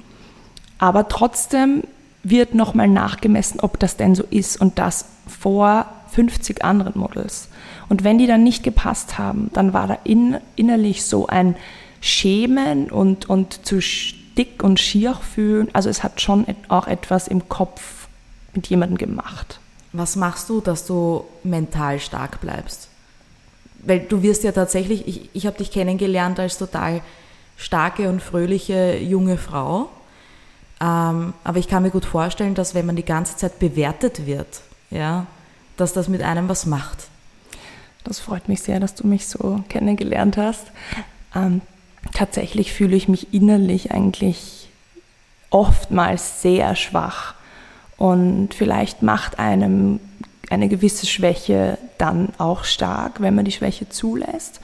aber 0.77 1.07
trotzdem 1.07 1.83
wird 2.23 2.53
nochmal 2.53 2.87
nachgemessen, 2.87 3.59
ob 3.61 3.79
das 3.79 3.97
denn 3.97 4.13
so 4.13 4.23
ist 4.29 4.61
und 4.61 4.77
das 4.77 5.05
vor 5.27 5.85
50 6.11 6.63
anderen 6.63 6.99
Models. 6.99 7.49
Und 7.87 8.03
wenn 8.03 8.17
die 8.17 8.27
dann 8.27 8.43
nicht 8.43 8.63
gepasst 8.63 9.17
haben, 9.17 9.49
dann 9.53 9.73
war 9.73 9.87
da 9.87 9.97
in, 10.03 10.37
innerlich 10.55 11.05
so 11.05 11.27
ein 11.27 11.55
Schämen 12.01 12.89
und, 12.89 13.29
und 13.29 13.65
zu 13.65 13.79
dick 14.37 14.63
und 14.63 14.79
schier 14.79 15.15
fühlen. 15.15 15.69
Also 15.73 15.89
es 15.89 16.03
hat 16.03 16.21
schon 16.21 16.45
auch 16.69 16.87
etwas 16.87 17.27
im 17.27 17.49
Kopf 17.49 18.07
mit 18.53 18.67
jemandem 18.67 18.97
gemacht. 18.97 19.59
Was 19.91 20.15
machst 20.15 20.49
du, 20.49 20.61
dass 20.61 20.85
du 20.85 21.25
mental 21.43 21.99
stark 21.99 22.41
bleibst? 22.41 22.89
Weil 23.79 24.01
du 24.01 24.21
wirst 24.21 24.43
ja 24.43 24.51
tatsächlich, 24.51 25.07
ich, 25.07 25.29
ich 25.33 25.45
habe 25.45 25.57
dich 25.57 25.71
kennengelernt 25.71 26.39
als 26.39 26.57
total 26.57 27.01
starke 27.57 28.09
und 28.09 28.21
fröhliche 28.21 28.97
junge 28.97 29.37
Frau. 29.37 29.89
Ähm, 30.81 31.33
aber 31.43 31.57
ich 31.57 31.67
kann 31.67 31.83
mir 31.83 31.89
gut 31.89 32.05
vorstellen, 32.05 32.55
dass 32.55 32.75
wenn 32.75 32.85
man 32.85 32.95
die 32.95 33.05
ganze 33.05 33.35
Zeit 33.35 33.59
bewertet 33.59 34.25
wird, 34.25 34.61
ja, 34.91 35.27
dass 35.75 35.93
das 35.93 36.07
mit 36.07 36.23
einem 36.23 36.47
was 36.47 36.65
macht. 36.65 37.07
Das 38.03 38.19
freut 38.19 38.47
mich 38.47 38.61
sehr, 38.61 38.79
dass 38.79 38.95
du 38.95 39.05
mich 39.07 39.27
so 39.27 39.63
kennengelernt 39.69 40.37
hast. 40.37 40.67
Ähm, 41.35 41.61
tatsächlich 42.13 42.73
fühle 42.73 42.95
ich 42.95 43.07
mich 43.07 43.33
innerlich 43.33 43.91
eigentlich 43.91 44.69
oftmals 45.49 46.41
sehr 46.41 46.75
schwach. 46.75 47.35
Und 47.97 48.53
vielleicht 48.53 49.01
macht 49.01 49.39
einem 49.39 49.99
eine 50.49 50.69
gewisse 50.69 51.05
Schwäche 51.05 51.77
dann 51.97 52.29
auch 52.37 52.63
stark, 52.63 53.21
wenn 53.21 53.35
man 53.35 53.45
die 53.45 53.51
Schwäche 53.51 53.89
zulässt. 53.89 54.61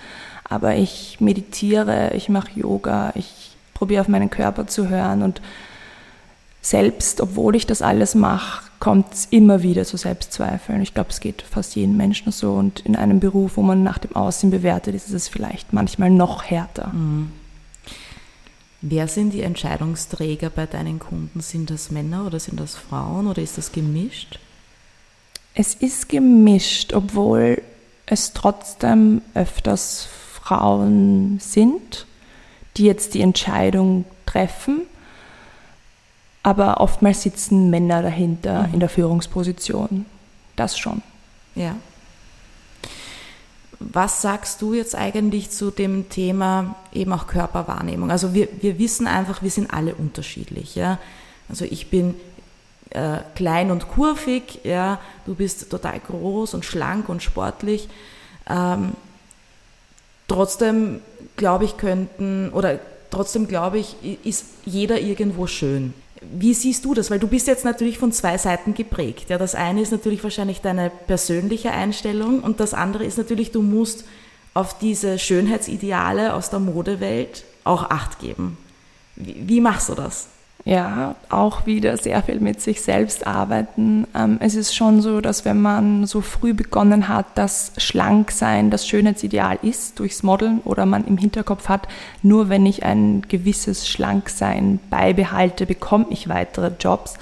Aber 0.48 0.76
ich 0.76 1.18
meditiere, 1.20 2.14
ich 2.14 2.30
mache 2.30 2.60
Yoga, 2.60 3.12
ich 3.16 3.56
probiere 3.74 4.02
auf 4.02 4.08
meinen 4.08 4.30
Körper 4.30 4.68
zu 4.68 4.90
hören 4.90 5.22
und 5.22 5.42
selbst, 6.66 7.22
obwohl 7.22 7.56
ich 7.56 7.68
das 7.68 7.84
alles 7.84 8.16
mache, 8.16 8.64
kommt 8.80 9.14
es 9.14 9.28
immer 9.30 9.62
wieder 9.62 9.86
zu 9.86 9.98
Selbstzweifeln. 9.98 10.82
Ich 10.82 10.96
glaube, 10.96 11.12
es 11.12 11.20
geht 11.20 11.44
fast 11.44 11.76
jedem 11.76 11.96
Menschen 11.96 12.32
so. 12.32 12.54
Und 12.54 12.80
in 12.80 12.96
einem 12.96 13.20
Beruf, 13.20 13.58
wo 13.58 13.62
man 13.62 13.84
nach 13.84 14.00
dem 14.00 14.16
Aussehen 14.16 14.50
bewertet, 14.50 14.96
ist 14.96 15.12
es 15.12 15.28
vielleicht 15.28 15.74
manchmal 15.74 16.10
noch 16.10 16.44
härter. 16.44 16.88
Mhm. 16.88 17.32
Wer 18.82 19.08
sind 19.08 19.34
die 19.34 19.42
Entscheidungsträger 19.42 20.50
bei 20.50 20.66
deinen 20.66 21.00
Kunden? 21.00 21.40
Sind 21.42 21.70
das 21.70 21.92
Männer 21.92 22.26
oder 22.26 22.40
sind 22.40 22.60
das 22.60 22.76
Frauen 22.76 23.28
oder 23.28 23.42
ist 23.42 23.58
das 23.58 23.72
gemischt? 23.72 24.40
Es 25.54 25.76
ist 25.76 26.10
gemischt, 26.10 26.94
obwohl 26.94 27.62
es 28.08 28.34
trotzdem 28.34 29.22
öfters 29.36 30.08
Frauen 30.34 31.40
sind, 31.40 32.06
die 32.78 32.86
jetzt 32.86 33.14
die 33.14 33.22
Entscheidung 33.22 34.06
treffen 34.26 34.82
aber 36.46 36.80
oftmals 36.80 37.24
sitzen 37.24 37.72
Männer 37.72 38.04
dahinter 38.04 38.68
mhm. 38.68 38.76
in 38.76 38.80
der 38.80 38.88
Führungsposition. 38.88 40.06
Das 40.56 40.78
schon. 40.78 41.02
Ja. 41.56 41.76
Was 43.80 44.22
sagst 44.22 44.62
du 44.62 44.76
jetzt 44.76 44.94
eigentlich 44.94 45.50
zu 45.50 45.72
dem 45.72 46.08
Thema 46.08 46.76
eben 46.94 47.12
auch 47.14 47.26
Körperwahrnehmung? 47.26 48.12
Also 48.12 48.36
wir, 48.36 48.48
wir 48.62 48.78
wissen 48.78 49.08
einfach, 49.08 49.42
wir 49.42 49.50
sind 49.50 49.74
alle 49.74 49.96
unterschiedlich. 49.96 50.76
Ja? 50.76 51.00
Also 51.50 51.66
ich 51.66 51.90
bin 51.90 52.14
äh, 52.92 53.18
klein 53.34 53.72
und 53.72 53.88
kurvig, 53.88 54.60
ja? 54.64 55.00
du 55.26 55.34
bist 55.34 55.72
total 55.72 56.00
groß 56.00 56.54
und 56.54 56.64
schlank 56.64 57.10
und 57.10 57.24
sportlich. 57.24 57.90
Ähm, 58.48 58.92
trotzdem 60.28 61.00
glaube 61.38 61.66
ich, 61.66 61.78
könnten, 61.78 62.52
oder 62.52 62.80
trotzdem 63.10 63.48
glaube 63.48 63.80
ich, 63.80 63.96
ist 64.24 64.46
jeder 64.64 65.00
irgendwo 65.02 65.48
schön. 65.48 65.96
Wie 66.22 66.54
siehst 66.54 66.86
du 66.86 66.94
das? 66.94 67.12
Weil 67.12 67.20
du 67.20 67.28
bist 67.28 67.48
jetzt 67.48 67.66
natürlich 67.66 67.98
von 67.98 68.12
zwei 68.12 68.38
Seiten 68.38 68.74
geprägt. 68.74 69.30
Ja, 69.30 69.38
das 69.38 69.54
eine 69.54 69.82
ist 69.82 69.92
natürlich 69.92 70.24
wahrscheinlich 70.24 70.62
deine 70.62 70.90
persönliche 70.90 71.72
Einstellung 71.72 72.42
und 72.42 72.60
das 72.60 72.74
andere 72.74 73.04
ist 73.04 73.18
natürlich, 73.18 73.52
du 73.52 73.62
musst 73.62 74.06
auf 74.54 74.78
diese 74.80 75.20
Schönheitsideale 75.20 76.34
aus 76.34 76.50
der 76.50 76.60
Modewelt 76.60 77.44
auch 77.66 77.90
Acht 77.90 78.20
geben. 78.20 78.58
Wie, 79.16 79.36
wie 79.48 79.62
machst 79.62 79.90
du 79.90 79.96
das? 79.96 80.28
Ja, 80.68 81.14
auch 81.30 81.68
wieder 81.68 81.96
sehr 81.96 82.24
viel 82.24 82.40
mit 82.40 82.60
sich 82.60 82.82
selbst 82.82 83.28
arbeiten. 83.28 84.08
Ähm, 84.16 84.38
es 84.40 84.56
ist 84.56 84.76
schon 84.76 85.00
so, 85.00 85.22
dass 85.22 85.46
wenn 85.46 85.62
man 85.62 86.08
so 86.08 86.22
früh 86.22 86.56
begonnen 86.56 87.08
hat, 87.08 87.28
dass 87.36 87.72
Schlanksein 87.78 88.72
das 88.72 88.88
Schönheitsideal 88.88 89.60
ist 89.62 90.00
durchs 90.00 90.24
Modeln 90.24 90.62
oder 90.66 90.88
man 90.88 91.06
im 91.06 91.20
Hinterkopf 91.20 91.70
hat, 91.70 91.88
nur 92.24 92.50
wenn 92.50 92.66
ich 92.66 92.84
ein 92.84 93.22
gewisses 93.28 93.88
Schlanksein 93.88 94.80
beibehalte, 94.90 95.68
bekomme 95.68 96.08
ich 96.10 96.30
weitere 96.30 96.72
Jobs, 96.80 97.14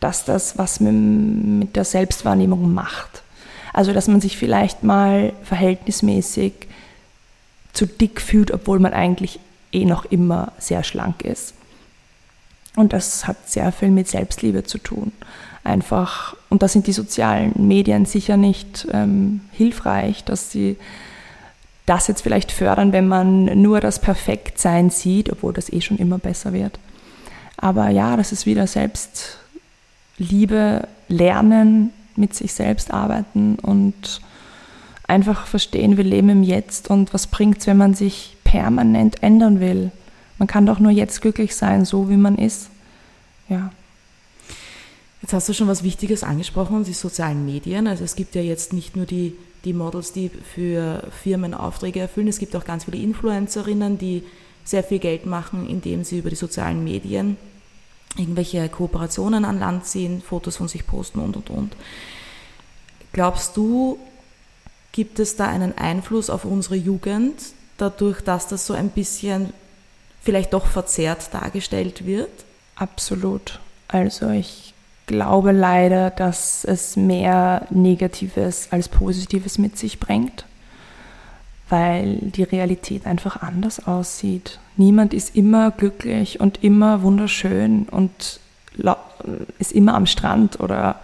dass 0.00 0.26
das 0.26 0.58
was 0.58 0.78
mit 0.78 1.74
der 1.74 1.86
Selbstwahrnehmung 1.86 2.74
macht. 2.74 3.22
Also, 3.72 3.94
dass 3.94 4.06
man 4.06 4.20
sich 4.20 4.36
vielleicht 4.36 4.82
mal 4.82 5.32
verhältnismäßig 5.44 6.52
zu 7.72 7.86
dick 7.86 8.20
fühlt, 8.20 8.50
obwohl 8.50 8.80
man 8.80 8.92
eigentlich 8.92 9.40
eh 9.72 9.86
noch 9.86 10.04
immer 10.04 10.52
sehr 10.58 10.84
schlank 10.84 11.22
ist. 11.22 11.54
Und 12.76 12.92
das 12.92 13.26
hat 13.26 13.48
sehr 13.48 13.72
viel 13.72 13.90
mit 13.90 14.08
Selbstliebe 14.08 14.64
zu 14.64 14.78
tun. 14.78 15.12
Einfach, 15.64 16.36
und 16.48 16.62
da 16.62 16.68
sind 16.68 16.86
die 16.86 16.92
sozialen 16.92 17.52
Medien 17.56 18.06
sicher 18.06 18.36
nicht 18.36 18.86
ähm, 18.92 19.42
hilfreich, 19.52 20.24
dass 20.24 20.50
sie 20.50 20.76
das 21.86 22.08
jetzt 22.08 22.22
vielleicht 22.22 22.52
fördern, 22.52 22.92
wenn 22.92 23.08
man 23.08 23.60
nur 23.60 23.80
das 23.80 23.98
Perfektsein 24.00 24.90
sieht, 24.90 25.30
obwohl 25.30 25.52
das 25.52 25.72
eh 25.72 25.80
schon 25.80 25.98
immer 25.98 26.18
besser 26.18 26.52
wird. 26.52 26.78
Aber 27.56 27.90
ja, 27.90 28.16
das 28.16 28.32
ist 28.32 28.46
wieder 28.46 28.66
Selbstliebe, 28.66 29.38
Lernen, 31.08 31.92
mit 32.16 32.34
sich 32.34 32.52
selbst 32.52 32.92
arbeiten 32.92 33.56
und 33.56 34.20
einfach 35.06 35.46
verstehen, 35.46 35.96
wir 35.96 36.04
leben 36.04 36.28
im 36.28 36.42
Jetzt 36.42 36.90
und 36.90 37.14
was 37.14 37.26
bringt 37.26 37.58
es, 37.58 37.66
wenn 37.66 37.76
man 37.76 37.94
sich 37.94 38.36
permanent 38.44 39.22
ändern 39.22 39.60
will. 39.60 39.92
Man 40.42 40.48
kann 40.48 40.66
doch 40.66 40.80
nur 40.80 40.90
jetzt 40.90 41.22
glücklich 41.22 41.54
sein, 41.54 41.84
so 41.84 42.10
wie 42.10 42.16
man 42.16 42.36
ist. 42.36 42.68
Ja. 43.48 43.70
Jetzt 45.20 45.32
hast 45.34 45.48
du 45.48 45.52
schon 45.54 45.68
was 45.68 45.84
Wichtiges 45.84 46.24
angesprochen, 46.24 46.82
die 46.82 46.94
sozialen 46.94 47.46
Medien. 47.46 47.86
Also 47.86 48.02
es 48.02 48.16
gibt 48.16 48.34
ja 48.34 48.42
jetzt 48.42 48.72
nicht 48.72 48.96
nur 48.96 49.06
die, 49.06 49.36
die 49.64 49.72
Models, 49.72 50.12
die 50.12 50.30
für 50.30 51.06
Firmen 51.22 51.54
Aufträge 51.54 52.00
erfüllen, 52.00 52.26
es 52.26 52.40
gibt 52.40 52.56
auch 52.56 52.64
ganz 52.64 52.86
viele 52.86 52.96
Influencerinnen, 52.96 53.98
die 53.98 54.24
sehr 54.64 54.82
viel 54.82 54.98
Geld 54.98 55.26
machen, 55.26 55.64
indem 55.68 56.02
sie 56.02 56.18
über 56.18 56.30
die 56.30 56.34
sozialen 56.34 56.82
Medien 56.82 57.36
irgendwelche 58.16 58.68
Kooperationen 58.68 59.44
an 59.44 59.60
Land 59.60 59.86
ziehen, 59.86 60.22
Fotos 60.22 60.56
von 60.56 60.66
sich 60.66 60.88
posten 60.88 61.20
und 61.20 61.36
und 61.36 61.50
und. 61.50 61.76
Glaubst 63.12 63.56
du, 63.56 63.96
Gibt 64.92 65.20
es 65.20 65.36
da 65.36 65.46
einen 65.46 65.78
Einfluss 65.78 66.28
auf 66.28 66.44
unsere 66.44 66.74
Jugend, 66.76 67.34
dadurch, 67.78 68.20
dass 68.20 68.46
das 68.46 68.66
so 68.66 68.74
ein 68.74 68.90
bisschen 68.90 69.54
vielleicht 70.22 70.52
doch 70.52 70.66
verzerrt 70.66 71.32
dargestellt 71.32 72.06
wird? 72.06 72.30
Absolut. 72.76 73.60
Also 73.88 74.30
ich 74.30 74.72
glaube 75.06 75.52
leider, 75.52 76.10
dass 76.10 76.64
es 76.64 76.96
mehr 76.96 77.66
Negatives 77.70 78.68
als 78.70 78.88
Positives 78.88 79.58
mit 79.58 79.76
sich 79.76 80.00
bringt, 80.00 80.46
weil 81.68 82.16
die 82.20 82.44
Realität 82.44 83.06
einfach 83.06 83.42
anders 83.42 83.86
aussieht. 83.86 84.58
Niemand 84.76 85.12
ist 85.12 85.36
immer 85.36 85.70
glücklich 85.70 86.40
und 86.40 86.62
immer 86.64 87.02
wunderschön 87.02 87.88
und 87.90 88.40
ist 89.58 89.72
immer 89.72 89.94
am 89.94 90.06
Strand 90.06 90.60
oder 90.60 91.00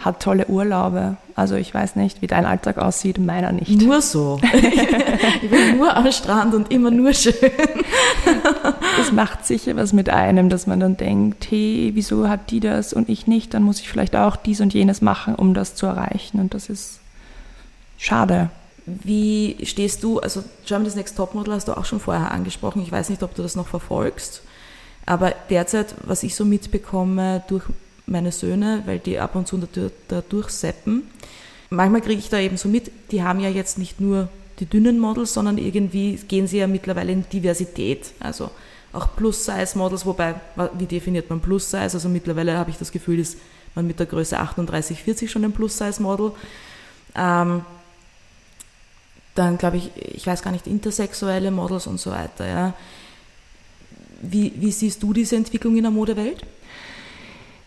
hat 0.00 0.22
tolle 0.22 0.46
Urlaube. 0.46 1.16
Also 1.36 1.54
ich 1.56 1.72
weiß 1.72 1.96
nicht, 1.96 2.22
wie 2.22 2.26
dein 2.26 2.46
Alltag 2.46 2.78
aussieht, 2.78 3.18
meiner 3.18 3.52
nicht. 3.52 3.80
Nur 3.82 4.00
so. 4.00 4.40
ich 5.42 5.50
bin 5.50 5.76
nur 5.76 5.94
am 5.94 6.10
Strand 6.10 6.54
und 6.54 6.70
immer 6.70 6.90
nur 6.90 7.12
schön. 7.12 7.34
das 8.98 9.12
macht 9.12 9.46
sicher 9.46 9.76
was 9.76 9.92
mit 9.92 10.08
einem, 10.08 10.48
dass 10.48 10.66
man 10.66 10.80
dann 10.80 10.96
denkt, 10.96 11.46
hey, 11.50 11.92
wieso 11.94 12.28
hat 12.28 12.50
die 12.50 12.60
das 12.60 12.92
und 12.92 13.08
ich 13.08 13.26
nicht? 13.26 13.54
Dann 13.54 13.62
muss 13.62 13.80
ich 13.80 13.88
vielleicht 13.88 14.16
auch 14.16 14.36
dies 14.36 14.60
und 14.60 14.74
jenes 14.74 15.02
machen, 15.02 15.34
um 15.34 15.54
das 15.54 15.74
zu 15.74 15.86
erreichen. 15.86 16.40
Und 16.40 16.54
das 16.54 16.70
ist 16.70 17.00
schade. 17.98 18.50
Wie 18.86 19.58
stehst 19.64 20.02
du, 20.02 20.18
also 20.18 20.42
Germany's 20.66 20.96
Next 20.96 21.16
Topmodel 21.16 21.54
hast 21.54 21.68
du 21.68 21.76
auch 21.76 21.84
schon 21.84 22.00
vorher 22.00 22.32
angesprochen. 22.32 22.82
Ich 22.82 22.90
weiß 22.90 23.10
nicht, 23.10 23.22
ob 23.22 23.34
du 23.34 23.42
das 23.42 23.54
noch 23.54 23.68
verfolgst. 23.68 24.42
Aber 25.04 25.32
derzeit, 25.50 25.94
was 26.04 26.22
ich 26.22 26.34
so 26.34 26.44
mitbekomme 26.44 27.42
durch 27.48 27.64
meine 28.06 28.32
Söhne, 28.32 28.82
weil 28.86 28.98
die 28.98 29.18
ab 29.18 29.34
und 29.34 29.46
zu 29.46 29.60
da 30.08 30.22
durchseppen. 30.28 31.02
Manchmal 31.70 32.00
kriege 32.00 32.18
ich 32.18 32.28
da 32.28 32.38
eben 32.38 32.56
so 32.56 32.68
mit, 32.68 32.90
die 33.12 33.22
haben 33.22 33.40
ja 33.40 33.48
jetzt 33.48 33.78
nicht 33.78 34.00
nur 34.00 34.28
die 34.58 34.66
dünnen 34.66 34.98
Models, 34.98 35.32
sondern 35.32 35.56
irgendwie 35.56 36.16
gehen 36.16 36.46
sie 36.46 36.58
ja 36.58 36.66
mittlerweile 36.66 37.12
in 37.12 37.24
Diversität. 37.32 38.12
Also 38.20 38.50
auch 38.92 39.14
Plus-Size-Models, 39.16 40.04
wobei, 40.04 40.34
wie 40.78 40.86
definiert 40.86 41.30
man 41.30 41.40
Plus-Size? 41.40 41.94
Also 41.94 42.08
mittlerweile 42.08 42.56
habe 42.56 42.70
ich 42.70 42.76
das 42.76 42.90
Gefühl, 42.90 43.20
ist 43.20 43.38
man 43.74 43.86
mit 43.86 44.00
der 44.00 44.06
Größe 44.06 44.38
38, 44.38 45.02
40 45.02 45.30
schon 45.30 45.44
ein 45.44 45.52
Plus-Size-Model. 45.52 46.32
Ähm, 47.14 47.62
dann 49.34 49.58
glaube 49.58 49.76
ich, 49.76 49.90
ich 49.96 50.26
weiß 50.26 50.42
gar 50.42 50.50
nicht, 50.50 50.66
intersexuelle 50.66 51.50
Models 51.50 51.86
und 51.86 52.00
so 52.00 52.10
weiter. 52.10 52.46
Ja. 52.46 52.74
Wie, 54.22 54.52
wie 54.56 54.72
siehst 54.72 55.02
du 55.02 55.12
diese 55.12 55.36
Entwicklung 55.36 55.76
in 55.76 55.82
der 55.82 55.92
Modewelt? 55.92 56.44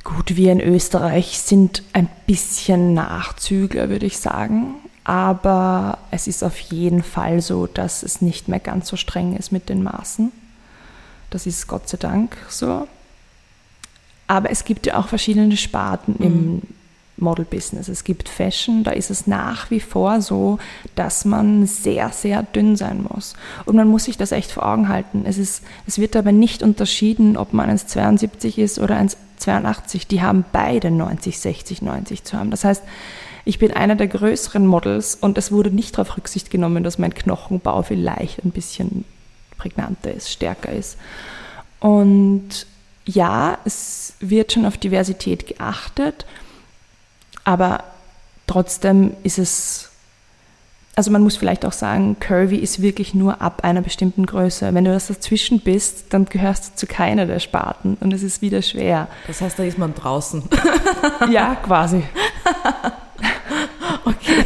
Gut, 0.03 0.35
wir 0.35 0.51
in 0.51 0.59
Österreich 0.59 1.39
sind 1.39 1.83
ein 1.93 2.09
bisschen 2.27 2.93
Nachzügler, 2.93 3.89
würde 3.89 4.05
ich 4.05 4.17
sagen. 4.17 4.75
Aber 5.05 5.97
es 6.11 6.27
ist 6.27 6.43
auf 6.43 6.59
jeden 6.59 7.03
Fall 7.03 7.41
so, 7.41 7.67
dass 7.67 8.03
es 8.03 8.21
nicht 8.21 8.47
mehr 8.47 8.59
ganz 8.59 8.87
so 8.87 8.95
streng 8.95 9.35
ist 9.35 9.51
mit 9.51 9.69
den 9.69 9.83
Maßen. 9.83 10.31
Das 11.29 11.45
ist 11.45 11.67
Gott 11.67 11.89
sei 11.89 11.97
Dank 11.97 12.37
so. 12.49 12.87
Aber 14.27 14.49
es 14.49 14.65
gibt 14.65 14.85
ja 14.85 14.97
auch 14.97 15.07
verschiedene 15.07 15.57
Sparten 15.57 16.15
mhm. 16.17 16.25
im 16.25 16.61
Model-Business. 17.17 17.87
Es 17.89 18.03
gibt 18.03 18.29
Fashion, 18.29 18.83
da 18.83 18.91
ist 18.91 19.09
es 19.09 19.27
nach 19.27 19.69
wie 19.69 19.79
vor 19.79 20.21
so, 20.21 20.57
dass 20.95 21.25
man 21.25 21.65
sehr, 21.65 22.09
sehr 22.09 22.43
dünn 22.43 22.75
sein 22.75 23.05
muss. 23.07 23.35
Und 23.65 23.75
man 23.75 23.87
muss 23.87 24.05
sich 24.05 24.17
das 24.17 24.31
echt 24.31 24.51
vor 24.51 24.65
Augen 24.65 24.89
halten. 24.89 25.23
Es, 25.25 25.37
ist, 25.37 25.63
es 25.85 25.99
wird 25.99 26.15
aber 26.15 26.31
nicht 26.31 26.63
unterschieden, 26.63 27.37
ob 27.37 27.53
man 27.53 27.69
1,72 27.69 28.57
ist 28.57 28.79
oder 28.79 28.97
1,82. 29.47 30.07
Die 30.07 30.21
haben 30.21 30.45
beide 30.51 30.91
90, 30.91 31.39
60, 31.39 31.81
90 31.81 32.23
zu 32.23 32.37
haben. 32.37 32.51
Das 32.51 32.63
heißt, 32.63 32.83
ich 33.45 33.59
bin 33.59 33.71
einer 33.71 33.95
der 33.95 34.07
größeren 34.07 34.65
Models 34.65 35.15
und 35.15 35.37
es 35.37 35.51
wurde 35.51 35.71
nicht 35.71 35.97
darauf 35.97 36.17
Rücksicht 36.17 36.49
genommen, 36.49 36.83
dass 36.83 36.97
mein 36.97 37.13
Knochenbau 37.13 37.81
vielleicht 37.81 38.43
ein 38.45 38.51
bisschen 38.51 39.05
prägnanter 39.57 40.13
ist, 40.13 40.31
stärker 40.31 40.71
ist. 40.71 40.97
Und 41.79 42.65
ja, 43.05 43.57
es 43.65 44.13
wird 44.21 44.53
schon 44.53 44.65
auf 44.65 44.77
Diversität 44.77 45.47
geachtet 45.47 46.25
aber 47.43 47.83
trotzdem 48.47 49.15
ist 49.23 49.39
es, 49.39 49.89
also 50.95 51.09
man 51.09 51.23
muss 51.23 51.37
vielleicht 51.37 51.65
auch 51.65 51.73
sagen, 51.73 52.17
Curvy 52.19 52.57
ist 52.57 52.81
wirklich 52.81 53.15
nur 53.15 53.41
ab 53.41 53.63
einer 53.63 53.81
bestimmten 53.81 54.25
Größe. 54.25 54.73
Wenn 54.73 54.85
du 54.85 54.91
das 54.91 55.07
dazwischen 55.07 55.59
bist, 55.59 56.13
dann 56.13 56.25
gehörst 56.25 56.65
du 56.65 56.75
zu 56.75 56.87
keiner 56.87 57.25
der 57.25 57.39
Sparten 57.39 57.97
und 57.99 58.13
es 58.13 58.21
ist 58.21 58.41
wieder 58.41 58.61
schwer. 58.61 59.07
Das 59.25 59.41
heißt, 59.41 59.57
da 59.57 59.63
ist 59.63 59.79
man 59.79 59.95
draußen. 59.95 60.43
ja, 61.31 61.55
quasi. 61.55 62.03
okay. 64.05 64.45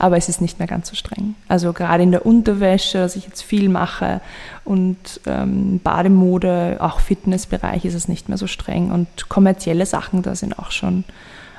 Aber 0.00 0.16
es 0.16 0.28
ist 0.28 0.40
nicht 0.40 0.58
mehr 0.58 0.66
ganz 0.66 0.88
so 0.88 0.96
streng. 0.96 1.36
Also 1.46 1.72
gerade 1.72 2.02
in 2.02 2.10
der 2.10 2.26
Unterwäsche, 2.26 2.98
dass 2.98 3.14
ich 3.14 3.24
jetzt 3.24 3.42
viel 3.42 3.68
mache 3.68 4.20
und 4.64 5.20
ähm, 5.26 5.80
Bademode, 5.84 6.78
auch 6.80 6.98
Fitnessbereich 6.98 7.84
ist 7.84 7.94
es 7.94 8.08
nicht 8.08 8.28
mehr 8.28 8.38
so 8.38 8.48
streng 8.48 8.90
und 8.90 9.28
kommerzielle 9.28 9.86
Sachen 9.86 10.22
da 10.22 10.34
sind 10.34 10.58
auch 10.58 10.72
schon 10.72 11.04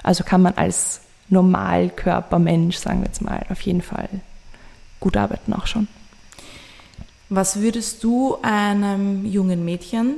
also 0.03 0.25
kann 0.25 0.41
man 0.41 0.53
als 0.55 0.99
Normalkörpermensch, 1.29 2.77
sagen 2.77 3.01
wir 3.01 3.07
jetzt 3.07 3.21
mal, 3.21 3.45
auf 3.49 3.61
jeden 3.61 3.81
Fall 3.81 4.09
gut 4.99 5.17
arbeiten 5.17 5.53
auch 5.53 5.67
schon. 5.67 5.87
Was 7.29 7.61
würdest 7.61 8.03
du 8.03 8.37
einem 8.41 9.25
jungen 9.25 9.65
Mädchen, 9.65 10.15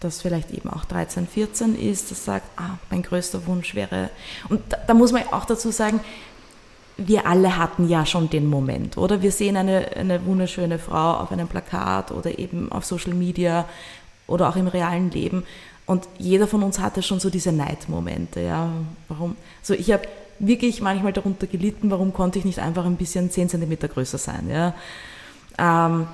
das 0.00 0.20
vielleicht 0.20 0.50
eben 0.50 0.68
auch 0.68 0.84
13, 0.84 1.26
14 1.26 1.74
ist, 1.74 2.10
das 2.10 2.24
sagt, 2.24 2.46
ah, 2.56 2.78
mein 2.90 3.02
größter 3.02 3.46
Wunsch 3.46 3.74
wäre, 3.74 4.10
und 4.48 4.60
da, 4.68 4.78
da 4.86 4.94
muss 4.94 5.12
man 5.12 5.22
auch 5.32 5.44
dazu 5.44 5.70
sagen, 5.70 6.00
wir 6.96 7.26
alle 7.26 7.56
hatten 7.56 7.88
ja 7.88 8.04
schon 8.04 8.28
den 8.28 8.46
Moment, 8.46 8.98
oder? 8.98 9.22
Wir 9.22 9.32
sehen 9.32 9.56
eine, 9.56 9.96
eine 9.96 10.24
wunderschöne 10.26 10.78
Frau 10.78 11.14
auf 11.14 11.32
einem 11.32 11.48
Plakat 11.48 12.10
oder 12.10 12.38
eben 12.38 12.70
auf 12.70 12.84
Social 12.84 13.14
Media 13.14 13.64
oder 14.26 14.50
auch 14.50 14.56
im 14.56 14.68
realen 14.68 15.10
Leben 15.10 15.44
und 15.90 16.06
jeder 16.18 16.46
von 16.46 16.62
uns 16.62 16.78
hatte 16.78 17.02
schon 17.02 17.18
so 17.18 17.30
diese 17.30 17.50
Neidmomente. 17.50 18.40
Ja. 18.40 18.68
Warum? 19.08 19.36
Also 19.60 19.74
ich 19.74 19.90
habe 19.90 20.06
wirklich 20.40 20.80
manchmal 20.80 21.12
darunter 21.12 21.46
gelitten, 21.46 21.90
warum 21.90 22.12
konnte 22.12 22.38
ich 22.38 22.44
nicht 22.44 22.58
einfach 22.58 22.84
ein 22.84 22.96
bisschen 22.96 23.30
10 23.30 23.50
cm 23.50 23.78
größer 23.78 24.18
sein. 24.18 24.48
Ja. 24.50 24.74
Ähm, 25.58 26.08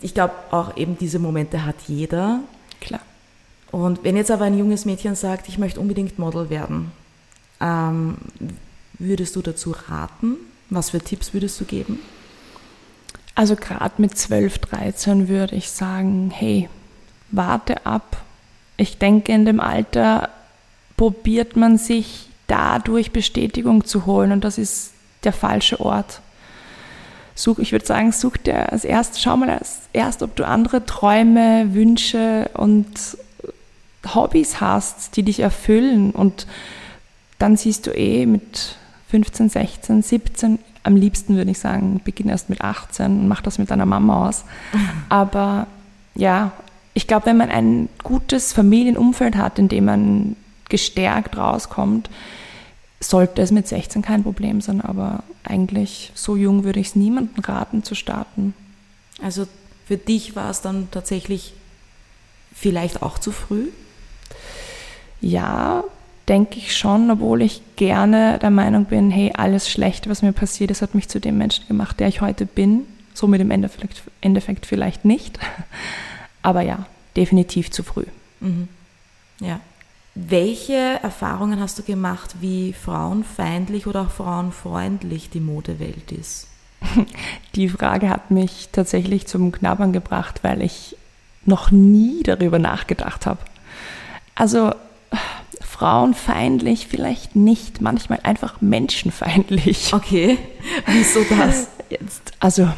ich 0.00 0.14
glaube, 0.14 0.34
auch 0.50 0.76
eben 0.76 0.96
diese 0.98 1.18
Momente 1.18 1.64
hat 1.64 1.76
jeder. 1.88 2.40
Klar. 2.80 3.00
Und 3.72 4.04
wenn 4.04 4.16
jetzt 4.16 4.30
aber 4.30 4.44
ein 4.44 4.56
junges 4.56 4.84
Mädchen 4.84 5.16
sagt, 5.16 5.48
ich 5.48 5.58
möchte 5.58 5.80
unbedingt 5.80 6.18
Model 6.18 6.50
werden, 6.50 6.92
ähm, 7.60 8.18
würdest 8.98 9.34
du 9.34 9.42
dazu 9.42 9.74
raten? 9.88 10.36
Was 10.70 10.90
für 10.90 11.00
Tipps 11.00 11.34
würdest 11.34 11.60
du 11.60 11.64
geben? 11.64 11.98
Also 13.34 13.56
gerade 13.56 13.94
mit 13.96 14.16
12, 14.16 14.58
13 14.58 15.28
würde 15.28 15.56
ich 15.56 15.70
sagen, 15.70 16.30
hey, 16.30 16.68
warte 17.30 17.86
ab, 17.86 18.22
ich 18.76 18.98
denke, 18.98 19.32
in 19.32 19.46
dem 19.46 19.58
Alter 19.58 20.28
probiert 20.96 21.56
man 21.56 21.78
sich 21.78 22.28
dadurch 22.46 23.12
Bestätigung 23.12 23.84
zu 23.84 24.06
holen 24.06 24.32
und 24.32 24.44
das 24.44 24.58
ist 24.58 24.92
der 25.24 25.32
falsche 25.32 25.80
Ort. 25.80 26.20
Such, 27.34 27.58
ich 27.58 27.72
würde 27.72 27.86
sagen, 27.86 28.12
such 28.12 28.36
dir 28.36 28.72
als 28.72 28.84
erst, 28.84 29.22
schau 29.22 29.36
mal 29.36 29.50
als 29.50 29.88
erst, 29.92 30.22
ob 30.22 30.36
du 30.36 30.46
andere 30.46 30.84
Träume, 30.84 31.72
Wünsche 31.72 32.50
und 32.54 33.16
Hobbys 34.14 34.60
hast, 34.60 35.16
die 35.16 35.22
dich 35.22 35.40
erfüllen 35.40 36.10
und 36.10 36.46
dann 37.38 37.56
siehst 37.56 37.86
du 37.86 37.90
eh 37.90 38.26
mit 38.26 38.76
15, 39.08 39.48
16, 39.48 40.02
17, 40.02 40.58
am 40.84 40.96
liebsten 40.96 41.36
würde 41.36 41.50
ich 41.50 41.58
sagen, 41.58 42.00
beginn 42.04 42.28
erst 42.28 42.50
mit 42.50 42.60
18 42.60 43.06
und 43.06 43.28
mach 43.28 43.40
das 43.40 43.58
mit 43.58 43.70
deiner 43.70 43.86
Mama 43.86 44.28
aus. 44.28 44.44
Aber 45.08 45.66
ja, 46.14 46.52
ich 46.94 47.06
glaube, 47.06 47.26
wenn 47.26 47.36
man 47.36 47.50
ein 47.50 47.88
gutes 48.02 48.52
Familienumfeld 48.52 49.36
hat, 49.36 49.58
in 49.58 49.68
dem 49.68 49.84
man 49.84 50.36
gestärkt 50.72 51.36
rauskommt, 51.36 52.10
sollte 52.98 53.42
es 53.42 53.52
mit 53.52 53.68
16 53.68 54.02
kein 54.02 54.24
Problem 54.24 54.60
sein. 54.60 54.80
Aber 54.80 55.22
eigentlich 55.44 56.10
so 56.14 56.34
jung 56.34 56.64
würde 56.64 56.80
ich 56.80 56.88
es 56.88 56.96
niemandem 56.96 57.44
raten 57.44 57.84
zu 57.84 57.94
starten. 57.94 58.54
Also 59.22 59.46
für 59.86 59.96
dich 59.96 60.34
war 60.34 60.50
es 60.50 60.62
dann 60.62 60.88
tatsächlich 60.90 61.54
vielleicht 62.54 63.02
auch 63.02 63.18
zu 63.18 63.30
früh? 63.30 63.68
Ja, 65.20 65.84
denke 66.28 66.58
ich 66.58 66.76
schon, 66.76 67.10
obwohl 67.10 67.42
ich 67.42 67.62
gerne 67.76 68.38
der 68.40 68.50
Meinung 68.50 68.86
bin, 68.86 69.10
hey, 69.10 69.32
alles 69.34 69.68
Schlechte, 69.70 70.08
was 70.08 70.22
mir 70.22 70.32
passiert 70.32 70.70
ist, 70.70 70.82
hat 70.82 70.94
mich 70.94 71.08
zu 71.08 71.20
dem 71.20 71.38
Menschen 71.38 71.66
gemacht, 71.68 72.00
der 72.00 72.08
ich 72.08 72.20
heute 72.20 72.46
bin. 72.46 72.86
So 73.14 73.26
mit 73.26 73.40
dem 73.40 73.50
Endeffekt, 73.50 74.02
Endeffekt 74.20 74.66
vielleicht 74.66 75.04
nicht. 75.04 75.38
Aber 76.42 76.62
ja, 76.62 76.86
definitiv 77.16 77.70
zu 77.70 77.82
früh. 77.82 78.06
Mhm. 78.40 78.68
Ja. 79.40 79.60
Welche 80.14 80.74
Erfahrungen 81.02 81.58
hast 81.58 81.78
du 81.78 81.82
gemacht, 81.82 82.36
wie 82.40 82.74
frauenfeindlich 82.74 83.86
oder 83.86 84.02
auch 84.02 84.10
frauenfreundlich 84.10 85.30
die 85.30 85.40
Modewelt 85.40 86.12
ist? 86.12 86.48
Die 87.54 87.68
Frage 87.68 88.10
hat 88.10 88.30
mich 88.30 88.68
tatsächlich 88.72 89.26
zum 89.26 89.52
Knabbern 89.52 89.92
gebracht, 89.92 90.40
weil 90.42 90.60
ich 90.62 90.96
noch 91.44 91.70
nie 91.70 92.22
darüber 92.22 92.58
nachgedacht 92.58 93.24
habe. 93.26 93.38
Also 94.34 94.72
frauenfeindlich, 95.60 96.86
vielleicht 96.86 97.34
nicht, 97.34 97.80
manchmal 97.80 98.20
einfach 98.22 98.60
menschenfeindlich. 98.60 99.92
Okay, 99.94 100.38
wieso 100.86 101.24
das? 101.24 101.68
Jetzt, 101.90 102.32
also 102.38 102.68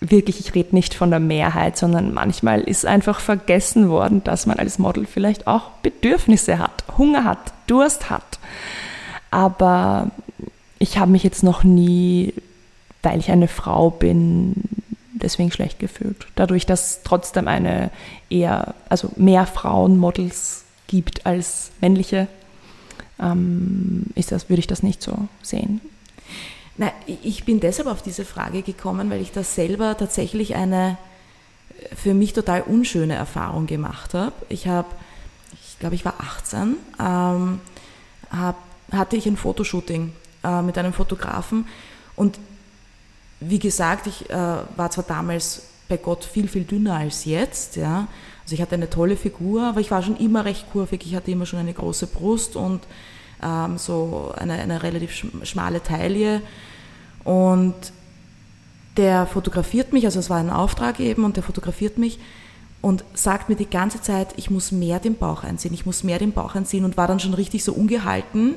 wirklich, 0.00 0.38
ich 0.40 0.54
rede 0.54 0.74
nicht 0.74 0.94
von 0.94 1.10
der 1.10 1.20
Mehrheit, 1.20 1.76
sondern 1.76 2.14
manchmal 2.14 2.60
ist 2.60 2.86
einfach 2.86 3.20
vergessen 3.20 3.88
worden, 3.88 4.22
dass 4.24 4.46
man 4.46 4.58
als 4.58 4.78
Model 4.78 5.06
vielleicht 5.06 5.46
auch 5.46 5.70
Bedürfnisse 5.82 6.58
hat, 6.58 6.84
Hunger 6.96 7.24
hat, 7.24 7.52
Durst 7.66 8.10
hat. 8.10 8.38
Aber 9.30 10.10
ich 10.78 10.98
habe 10.98 11.10
mich 11.10 11.24
jetzt 11.24 11.42
noch 11.42 11.64
nie, 11.64 12.32
weil 13.02 13.18
ich 13.18 13.30
eine 13.30 13.48
Frau 13.48 13.90
bin, 13.90 14.54
deswegen 15.14 15.50
schlecht 15.50 15.78
gefühlt. 15.78 16.26
Dadurch, 16.36 16.64
dass 16.64 17.02
trotzdem 17.02 17.48
eine 17.48 17.90
eher, 18.30 18.74
also 18.88 19.10
mehr 19.16 19.46
Frauenmodels 19.46 20.64
gibt 20.86 21.26
als 21.26 21.72
männliche, 21.80 22.28
ähm, 23.20 24.04
ist 24.14 24.30
das, 24.30 24.48
würde 24.48 24.60
ich 24.60 24.68
das 24.68 24.84
nicht 24.84 25.02
so 25.02 25.28
sehen. 25.42 25.80
Na, 26.78 26.92
ich 27.06 27.44
bin 27.44 27.58
deshalb 27.58 27.88
auf 27.88 28.02
diese 28.02 28.24
Frage 28.24 28.62
gekommen, 28.62 29.10
weil 29.10 29.20
ich 29.20 29.32
da 29.32 29.42
selber 29.42 29.96
tatsächlich 29.96 30.54
eine 30.54 30.96
für 31.94 32.14
mich 32.14 32.32
total 32.32 32.62
unschöne 32.62 33.14
Erfahrung 33.14 33.66
gemacht 33.66 34.14
habe. 34.14 34.32
Ich 34.48 34.68
habe, 34.68 34.88
ich 35.52 35.78
glaube, 35.80 35.96
ich 35.96 36.04
war 36.04 36.14
18, 36.18 36.76
ähm, 37.00 37.60
hab, 38.30 38.56
hatte 38.92 39.16
ich 39.16 39.26
ein 39.26 39.36
Fotoshooting 39.36 40.12
äh, 40.44 40.62
mit 40.62 40.78
einem 40.78 40.92
Fotografen 40.92 41.66
und 42.16 42.38
wie 43.40 43.58
gesagt, 43.58 44.06
ich 44.06 44.30
äh, 44.30 44.34
war 44.34 44.90
zwar 44.90 45.04
damals 45.04 45.62
bei 45.88 45.96
Gott 45.96 46.24
viel, 46.24 46.48
viel 46.48 46.64
dünner 46.64 46.96
als 46.96 47.24
jetzt, 47.24 47.76
ja. 47.76 48.08
Also 48.42 48.54
ich 48.54 48.62
hatte 48.62 48.74
eine 48.74 48.90
tolle 48.90 49.16
Figur, 49.16 49.64
aber 49.64 49.80
ich 49.80 49.90
war 49.90 50.02
schon 50.02 50.16
immer 50.16 50.44
recht 50.44 50.70
kurvig. 50.72 51.04
Ich 51.04 51.14
hatte 51.14 51.30
immer 51.30 51.46
schon 51.46 51.58
eine 51.58 51.74
große 51.74 52.06
Brust 52.06 52.56
und 52.56 52.80
ähm, 53.42 53.78
so 53.78 54.32
eine, 54.36 54.54
eine 54.54 54.82
relativ 54.82 55.24
schmale 55.42 55.82
Taille. 55.82 56.42
Und 57.24 57.74
der 58.96 59.26
fotografiert 59.26 59.92
mich, 59.92 60.04
also 60.04 60.18
es 60.18 60.28
war 60.28 60.38
ein 60.38 60.50
Auftrag 60.50 61.00
eben, 61.00 61.24
und 61.24 61.36
der 61.36 61.42
fotografiert 61.42 61.98
mich 61.98 62.18
und 62.80 63.04
sagt 63.14 63.48
mir 63.48 63.56
die 63.56 63.68
ganze 63.68 64.00
Zeit, 64.00 64.34
ich 64.36 64.50
muss 64.50 64.72
mehr 64.72 64.98
den 64.98 65.16
Bauch 65.16 65.44
einziehen, 65.44 65.74
ich 65.74 65.86
muss 65.86 66.04
mehr 66.04 66.18
den 66.18 66.32
Bauch 66.32 66.54
einziehen 66.54 66.84
und 66.84 66.96
war 66.96 67.06
dann 67.06 67.20
schon 67.20 67.34
richtig 67.34 67.64
so 67.64 67.72
ungehalten, 67.72 68.54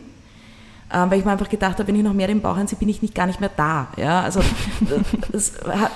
ähm, 0.93 1.11
weil 1.11 1.19
ich 1.19 1.25
mir 1.25 1.31
einfach 1.31 1.49
gedacht 1.49 1.79
habe, 1.79 1.87
wenn 1.87 1.95
ich 1.95 2.03
noch 2.03 2.13
mehr 2.13 2.27
den 2.27 2.41
Bauch 2.41 2.57
einziehe, 2.57 2.77
bin 2.77 2.89
ich 2.89 3.01
nicht, 3.01 3.15
gar 3.15 3.25
nicht 3.25 3.39
mehr 3.39 3.51
da. 3.55 3.87
Ja, 3.97 4.21
also 4.21 4.41
das, 5.31 5.53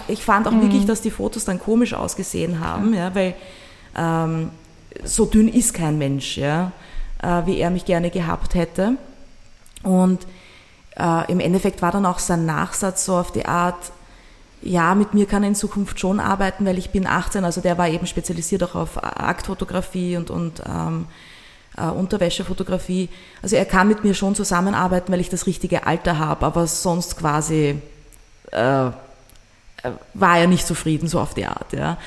ich 0.07 0.23
fand 0.23 0.47
auch 0.47 0.51
mhm. 0.51 0.63
wirklich, 0.63 0.85
dass 0.85 1.01
die 1.01 1.11
Fotos 1.11 1.45
dann 1.45 1.59
komisch 1.59 1.93
ausgesehen 1.93 2.59
haben, 2.59 2.93
ja, 2.93 3.13
weil 3.13 3.35
ähm, 3.95 4.49
so 5.03 5.25
dünn 5.25 5.47
ist 5.47 5.73
kein 5.73 5.97
Mensch, 5.97 6.37
ja, 6.37 6.71
äh, 7.25 7.45
wie 7.45 7.57
er 7.57 7.69
mich 7.69 7.85
gerne 7.85 8.09
gehabt 8.09 8.53
hätte. 8.53 8.97
Und 9.83 10.25
äh, 10.97 11.31
im 11.31 11.39
Endeffekt 11.39 11.81
war 11.81 11.91
dann 11.91 12.05
auch 12.05 12.19
sein 12.19 12.45
Nachsatz 12.45 13.05
so 13.05 13.15
auf 13.15 13.31
die 13.31 13.45
Art, 13.45 13.91
ja, 14.61 14.95
mit 14.95 15.13
mir 15.13 15.25
kann 15.25 15.43
er 15.43 15.49
in 15.49 15.55
Zukunft 15.55 15.99
schon 15.99 16.19
arbeiten, 16.19 16.65
weil 16.65 16.77
ich 16.77 16.89
bin 16.89 17.05
18, 17.05 17.43
also 17.43 17.61
der 17.61 17.77
war 17.77 17.87
eben 17.87 18.07
spezialisiert 18.07 18.63
auch 18.63 18.75
auf 18.75 19.03
Aktfotografie 19.03 20.17
und, 20.17 20.31
und 20.31 20.61
ähm, 20.67 21.05
äh, 21.77 21.85
Unterwäschefotografie. 21.85 23.09
Also 23.43 23.57
er 23.57 23.65
kann 23.65 23.87
mit 23.87 24.03
mir 24.03 24.13
schon 24.13 24.33
zusammenarbeiten, 24.33 25.11
weil 25.11 25.19
ich 25.19 25.29
das 25.29 25.45
richtige 25.45 25.85
Alter 25.85 26.17
habe, 26.17 26.45
aber 26.45 26.65
sonst 26.67 27.17
quasi 27.17 27.79
äh, 28.51 28.91
war 30.13 30.37
er 30.37 30.47
nicht 30.47 30.65
zufrieden, 30.65 31.07
so 31.07 31.19
auf 31.19 31.35
die 31.35 31.45
Art. 31.45 31.73
Ja. 31.73 31.97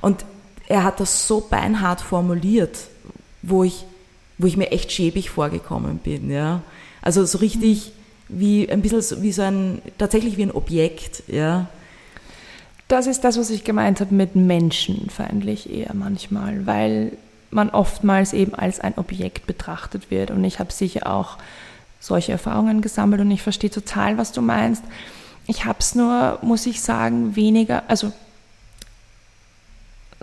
Und 0.00 0.24
er 0.68 0.84
hat 0.84 1.00
das 1.00 1.26
so 1.26 1.40
beinhart 1.40 2.00
formuliert, 2.00 2.78
wo 3.42 3.62
ich, 3.62 3.84
wo 4.38 4.46
ich 4.46 4.56
mir 4.56 4.70
echt 4.70 4.92
schäbig 4.92 5.30
vorgekommen 5.30 5.98
bin. 5.98 6.30
Ja. 6.30 6.62
Also 7.02 7.24
so 7.24 7.38
richtig 7.38 7.92
wie 8.28 8.68
ein 8.68 8.82
bisschen 8.82 9.22
wie 9.22 9.32
so 9.32 9.42
ein, 9.42 9.80
tatsächlich 9.98 10.36
wie 10.36 10.42
ein 10.42 10.50
Objekt, 10.50 11.22
ja. 11.28 11.68
Das 12.88 13.08
ist 13.08 13.24
das, 13.24 13.36
was 13.36 13.50
ich 13.50 13.64
gemeint 13.64 14.00
habe 14.00 14.14
mit 14.14 14.36
menschenfeindlich 14.36 15.72
eher 15.72 15.92
manchmal, 15.94 16.66
weil 16.66 17.12
man 17.50 17.70
oftmals 17.70 18.32
eben 18.32 18.54
als 18.54 18.78
ein 18.78 18.96
Objekt 18.96 19.46
betrachtet 19.46 20.10
wird. 20.10 20.30
Und 20.30 20.44
ich 20.44 20.60
habe 20.60 20.72
sicher 20.72 21.12
auch 21.12 21.36
solche 21.98 22.32
Erfahrungen 22.32 22.82
gesammelt 22.82 23.20
und 23.20 23.30
ich 23.30 23.42
verstehe 23.42 23.70
total, 23.70 24.18
was 24.18 24.30
du 24.30 24.40
meinst. 24.40 24.84
Ich 25.48 25.64
habe 25.64 25.78
es 25.80 25.94
nur, 25.94 26.38
muss 26.42 26.66
ich 26.66 26.80
sagen, 26.80 27.34
weniger, 27.34 27.82
also 27.88 28.12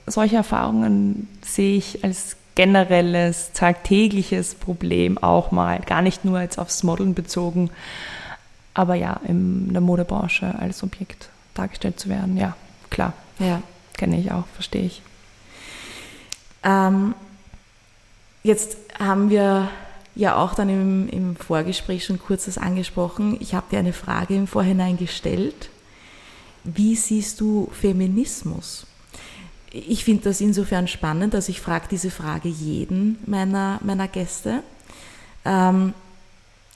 solche 0.06 0.38
Erfahrungen 0.38 1.28
sehe 1.42 1.78
ich 1.78 2.04
als 2.04 2.38
generelles, 2.56 3.52
tagtägliches 3.54 4.56
Problem 4.56 5.18
auch 5.18 5.52
mal, 5.52 5.80
gar 5.80 6.02
nicht 6.02 6.26
nur 6.26 6.42
jetzt 6.42 6.60
aufs 6.60 6.84
Modeln 6.84 7.14
bezogen, 7.14 7.72
aber 8.74 8.96
ja, 8.96 9.20
in 9.28 9.72
der 9.74 9.82
Modebranche 9.82 10.56
als 10.60 10.84
Objekt 10.84 11.30
dargestellt 11.54 12.00
zu 12.00 12.10
werden, 12.10 12.38
ja, 12.38 12.56
klar. 12.90 13.14
Ja. 13.40 13.62
Kenne 13.98 14.20
ich 14.20 14.32
auch, 14.32 14.46
verstehe 14.54 14.86
ich. 14.86 15.02
Ähm, 16.64 17.14
jetzt 18.44 18.78
haben 19.00 19.30
wir 19.30 19.70
ja 20.16 20.36
auch 20.36 20.56
dann 20.56 20.70
im, 20.70 21.10
im 21.10 21.36
Vorgespräch 21.36 22.06
schon 22.06 22.20
kurz 22.20 22.46
das 22.46 22.58
angesprochen. 22.58 23.38
Ich 23.40 23.54
habe 23.54 23.68
dir 23.72 23.80
eine 23.80 23.94
Frage 23.94 24.36
im 24.36 24.48
Vorhinein 24.48 24.98
gestellt. 24.98 25.70
Wie 26.64 26.96
siehst 26.96 27.42
du 27.42 27.70
Feminismus? 27.72 28.88
Ich 29.74 30.04
finde 30.04 30.26
das 30.26 30.40
insofern 30.40 30.88
spannend, 30.88 31.34
dass 31.34 31.50
ich 31.50 31.60
frage 31.60 31.88
diese 31.90 32.12
Frage 32.12 32.48
jeden 32.48 33.18
meiner, 33.26 33.80
meiner 33.84 34.08
Gäste. 34.08 34.62
Ähm, 35.46 35.96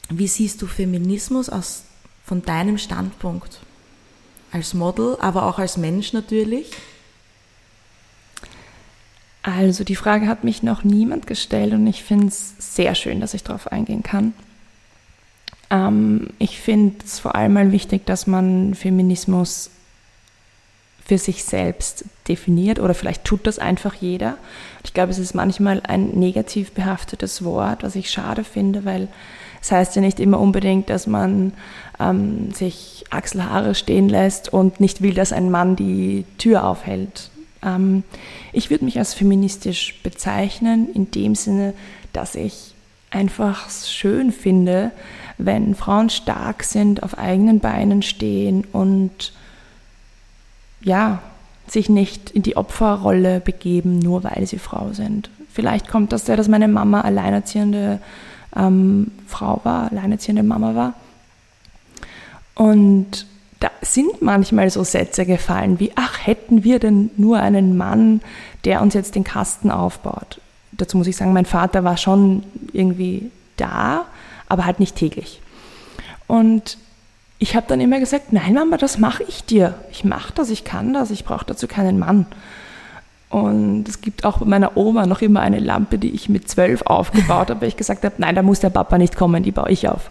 wie 0.09 0.27
siehst 0.27 0.61
du 0.63 0.67
Feminismus 0.67 1.47
aus, 1.47 1.83
von 2.25 2.41
deinem 2.41 2.79
Standpunkt? 2.79 3.59
Als 4.51 4.73
Model, 4.73 5.15
aber 5.19 5.45
auch 5.45 5.59
als 5.59 5.77
Mensch 5.77 6.13
natürlich? 6.13 6.71
Also 9.43 9.83
die 9.83 9.95
Frage 9.95 10.27
hat 10.27 10.43
mich 10.43 10.63
noch 10.63 10.83
niemand 10.83 11.27
gestellt 11.27 11.73
und 11.73 11.85
ich 11.85 12.03
finde 12.03 12.27
es 12.27 12.55
sehr 12.57 12.95
schön, 12.95 13.21
dass 13.21 13.33
ich 13.33 13.43
darauf 13.43 13.71
eingehen 13.71 14.03
kann. 14.03 14.33
Ähm, 15.69 16.29
ich 16.39 16.59
finde 16.59 16.97
es 17.05 17.19
vor 17.19 17.35
allem 17.35 17.53
mal 17.53 17.71
wichtig, 17.71 18.05
dass 18.05 18.25
man 18.25 18.73
Feminismus 18.73 19.69
für 21.07 21.17
sich 21.17 21.45
selbst 21.45 22.03
definiert 22.27 22.79
oder 22.79 22.93
vielleicht 22.93 23.23
tut 23.23 23.47
das 23.47 23.59
einfach 23.59 23.95
jeder. 23.95 24.37
Ich 24.83 24.93
glaube, 24.93 25.11
es 25.11 25.19
ist 25.19 25.33
manchmal 25.33 25.81
ein 25.87 26.09
negativ 26.09 26.71
behaftetes 26.73 27.43
Wort, 27.45 27.81
was 27.81 27.95
ich 27.95 28.11
schade 28.11 28.43
finde, 28.43 28.83
weil 28.83 29.07
es 29.61 29.71
heißt 29.71 29.95
ja 29.95 30.01
nicht 30.01 30.19
immer 30.19 30.39
unbedingt, 30.39 30.89
dass 30.89 31.07
man 31.07 31.53
ähm, 31.99 32.51
sich 32.51 33.05
Achselhaare 33.09 33.73
stehen 33.73 34.09
lässt 34.09 34.51
und 34.51 34.81
nicht 34.81 35.01
will, 35.01 35.13
dass 35.13 35.31
ein 35.31 35.49
Mann 35.49 35.77
die 35.77 36.25
Tür 36.37 36.65
aufhält. 36.65 37.31
Ähm, 37.63 38.03
ich 38.51 38.69
würde 38.69 38.85
mich 38.85 38.99
als 38.99 39.13
feministisch 39.13 40.01
bezeichnen, 40.03 40.89
in 40.93 41.09
dem 41.11 41.35
Sinne, 41.35 41.73
dass 42.11 42.35
ich 42.35 42.73
einfach 43.11 43.69
schön 43.69 44.33
finde, 44.33 44.91
wenn 45.37 45.73
Frauen 45.73 46.09
stark 46.09 46.63
sind, 46.63 47.01
auf 47.03 47.17
eigenen 47.17 47.61
Beinen 47.61 48.01
stehen 48.01 48.65
und 48.73 49.31
ja, 50.81 51.19
sich 51.67 51.89
nicht 51.89 52.31
in 52.31 52.43
die 52.43 52.55
Opferrolle 52.57 53.39
begeben, 53.39 53.99
nur 53.99 54.23
weil 54.23 54.47
sie 54.47 54.59
Frau 54.59 54.93
sind. 54.93 55.29
Vielleicht 55.51 55.87
kommt 55.87 56.13
das 56.13 56.23
daher, 56.23 56.37
dass 56.37 56.47
meine 56.47 56.67
Mama 56.67 57.01
alleinerziehende 57.01 57.99
ähm, 58.55 59.11
Frau 59.27 59.59
war, 59.63 59.91
alleinerziehende 59.91 60.43
Mama 60.43 60.75
war. 60.75 60.93
Und 62.55 63.25
da 63.59 63.69
sind 63.81 64.21
manchmal 64.21 64.69
so 64.69 64.83
Sätze 64.83 65.25
gefallen 65.25 65.79
wie, 65.79 65.91
ach, 65.95 66.25
hätten 66.25 66.63
wir 66.63 66.79
denn 66.79 67.09
nur 67.17 67.39
einen 67.39 67.75
Mann, 67.75 68.21
der 68.65 68.81
uns 68.81 68.93
jetzt 68.93 69.15
den 69.15 69.23
Kasten 69.23 69.71
aufbaut. 69.71 70.39
Dazu 70.71 70.97
muss 70.97 71.07
ich 71.07 71.17
sagen, 71.17 71.33
mein 71.33 71.45
Vater 71.45 71.83
war 71.83 71.97
schon 71.97 72.43
irgendwie 72.71 73.31
da, 73.57 74.05
aber 74.47 74.65
halt 74.65 74.79
nicht 74.79 74.95
täglich. 74.95 75.41
Und 76.27 76.77
ich 77.39 77.55
habe 77.55 77.67
dann 77.67 77.79
immer 77.79 77.99
gesagt, 77.99 78.33
nein 78.33 78.53
Mama, 78.53 78.77
das 78.77 78.97
mache 78.97 79.23
ich 79.27 79.43
dir. 79.43 79.75
Ich 79.91 80.03
mache 80.03 80.33
das, 80.33 80.49
ich 80.49 80.63
kann 80.63 80.93
das, 80.93 81.11
ich 81.11 81.23
brauche 81.23 81.45
dazu 81.45 81.67
keinen 81.67 81.99
Mann. 81.99 82.25
Und 83.29 83.87
es 83.87 84.01
gibt 84.01 84.25
auch 84.25 84.39
bei 84.39 84.45
meiner 84.45 84.77
Oma 84.77 85.05
noch 85.05 85.21
immer 85.21 85.41
eine 85.41 85.59
Lampe, 85.59 85.99
die 85.99 86.11
ich 86.11 86.29
mit 86.29 86.49
zwölf 86.49 86.81
aufgebaut 86.83 87.49
habe, 87.49 87.61
weil 87.61 87.67
ich 87.67 87.77
gesagt 87.77 88.03
habe, 88.05 88.15
nein, 88.17 88.35
da 88.35 88.41
muss 88.41 88.61
der 88.61 88.69
Papa 88.69 88.97
nicht 88.97 89.15
kommen, 89.15 89.43
die 89.43 89.51
baue 89.51 89.69
ich 89.69 89.87
auf. 89.87 90.09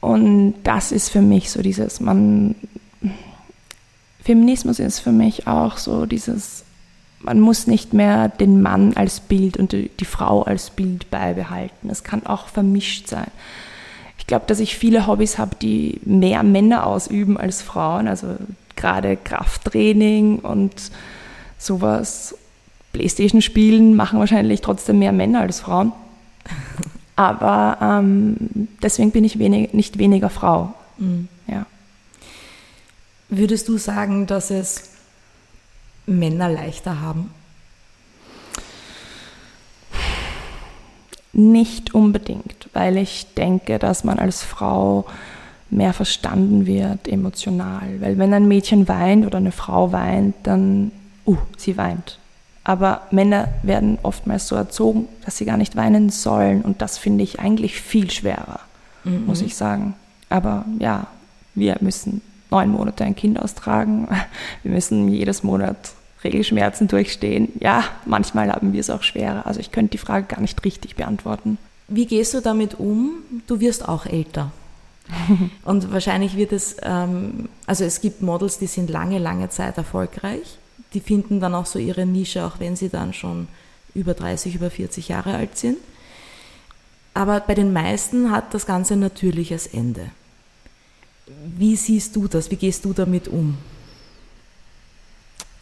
Und 0.00 0.54
das 0.62 0.92
ist 0.92 1.10
für 1.10 1.22
mich 1.22 1.50
so 1.50 1.60
dieses, 1.60 2.00
man, 2.00 2.54
Feminismus 4.22 4.78
ist 4.78 5.00
für 5.00 5.12
mich 5.12 5.48
auch 5.48 5.76
so 5.76 6.06
dieses, 6.06 6.64
man 7.20 7.40
muss 7.40 7.66
nicht 7.66 7.94
mehr 7.94 8.28
den 8.28 8.62
Mann 8.62 8.96
als 8.96 9.18
Bild 9.18 9.56
und 9.56 9.72
die, 9.72 9.90
die 9.98 10.04
Frau 10.04 10.42
als 10.42 10.70
Bild 10.70 11.10
beibehalten. 11.10 11.90
Es 11.90 12.04
kann 12.04 12.24
auch 12.24 12.46
vermischt 12.46 13.08
sein 13.08 13.30
glaube, 14.26 14.44
dass 14.46 14.60
ich 14.60 14.76
viele 14.76 15.06
Hobbys 15.06 15.38
habe, 15.38 15.56
die 15.60 16.00
mehr 16.04 16.42
Männer 16.42 16.86
ausüben 16.86 17.36
als 17.36 17.62
Frauen. 17.62 18.08
Also 18.08 18.36
gerade 18.76 19.16
Krafttraining 19.16 20.40
und 20.40 20.72
sowas. 21.58 22.36
Playstation 22.92 23.42
spielen 23.42 23.96
machen 23.96 24.18
wahrscheinlich 24.18 24.60
trotzdem 24.60 24.98
mehr 24.98 25.12
Männer 25.12 25.40
als 25.40 25.60
Frauen. 25.60 25.92
Aber 27.16 27.78
ähm, 27.80 28.36
deswegen 28.82 29.10
bin 29.10 29.24
ich 29.24 29.38
wenig, 29.38 29.72
nicht 29.72 29.98
weniger 29.98 30.30
Frau. 30.30 30.72
Mhm. 30.98 31.28
Ja. 31.46 31.66
Würdest 33.28 33.68
du 33.68 33.76
sagen, 33.76 34.26
dass 34.26 34.50
es 34.50 34.90
Männer 36.06 36.48
leichter 36.48 37.00
haben? 37.00 37.30
Nicht 41.38 41.94
unbedingt, 41.94 42.68
weil 42.72 42.96
ich 42.96 43.32
denke, 43.36 43.78
dass 43.78 44.02
man 44.02 44.18
als 44.18 44.42
Frau 44.42 45.04
mehr 45.70 45.92
verstanden 45.92 46.66
wird 46.66 47.06
emotional. 47.06 48.00
Weil 48.00 48.18
wenn 48.18 48.34
ein 48.34 48.48
Mädchen 48.48 48.88
weint 48.88 49.24
oder 49.24 49.38
eine 49.38 49.52
Frau 49.52 49.92
weint, 49.92 50.34
dann, 50.42 50.90
uh, 51.28 51.36
sie 51.56 51.76
weint. 51.76 52.18
Aber 52.64 53.02
Männer 53.12 53.50
werden 53.62 53.98
oftmals 54.02 54.48
so 54.48 54.56
erzogen, 54.56 55.06
dass 55.24 55.36
sie 55.36 55.44
gar 55.44 55.56
nicht 55.56 55.76
weinen 55.76 56.10
sollen. 56.10 56.62
Und 56.62 56.82
das 56.82 56.98
finde 56.98 57.22
ich 57.22 57.38
eigentlich 57.38 57.80
viel 57.80 58.10
schwerer, 58.10 58.58
mhm. 59.04 59.26
muss 59.26 59.40
ich 59.40 59.54
sagen. 59.54 59.94
Aber 60.30 60.64
ja, 60.80 61.06
wir 61.54 61.76
müssen 61.78 62.20
neun 62.50 62.70
Monate 62.70 63.04
ein 63.04 63.14
Kind 63.14 63.40
austragen. 63.40 64.08
Wir 64.64 64.72
müssen 64.72 65.06
jedes 65.06 65.44
Monat 65.44 65.76
Regelschmerzen 66.24 66.88
durchstehen. 66.88 67.52
Ja, 67.60 67.84
manchmal 68.04 68.50
haben 68.50 68.72
wir 68.72 68.80
es 68.80 68.90
auch 68.90 69.02
schwerer. 69.02 69.46
Also 69.46 69.60
ich 69.60 69.70
könnte 69.70 69.92
die 69.92 69.98
Frage 69.98 70.26
gar 70.26 70.40
nicht 70.40 70.64
richtig 70.64 70.96
beantworten. 70.96 71.58
Wie 71.88 72.06
gehst 72.06 72.34
du 72.34 72.40
damit 72.40 72.78
um? 72.78 73.22
Du 73.46 73.60
wirst 73.60 73.88
auch 73.88 74.06
älter. 74.06 74.52
Und 75.64 75.90
wahrscheinlich 75.92 76.36
wird 76.36 76.52
es, 76.52 76.76
ähm, 76.82 77.48
also 77.66 77.84
es 77.84 78.00
gibt 78.00 78.20
Models, 78.20 78.58
die 78.58 78.66
sind 78.66 78.90
lange, 78.90 79.18
lange 79.18 79.48
Zeit 79.48 79.78
erfolgreich. 79.78 80.58
Die 80.94 81.00
finden 81.00 81.40
dann 81.40 81.54
auch 81.54 81.66
so 81.66 81.78
ihre 81.78 82.04
Nische, 82.04 82.44
auch 82.44 82.60
wenn 82.60 82.76
sie 82.76 82.88
dann 82.88 83.12
schon 83.12 83.48
über 83.94 84.14
30, 84.14 84.54
über 84.54 84.70
40 84.70 85.08
Jahre 85.08 85.34
alt 85.34 85.56
sind. 85.56 85.78
Aber 87.14 87.40
bei 87.40 87.54
den 87.54 87.72
meisten 87.72 88.30
hat 88.30 88.54
das 88.54 88.66
Ganze 88.66 88.94
ein 88.94 89.00
natürliches 89.00 89.66
Ende. 89.66 90.10
Wie 91.56 91.76
siehst 91.76 92.16
du 92.16 92.28
das? 92.28 92.50
Wie 92.50 92.56
gehst 92.56 92.84
du 92.84 92.92
damit 92.92 93.28
um? 93.28 93.58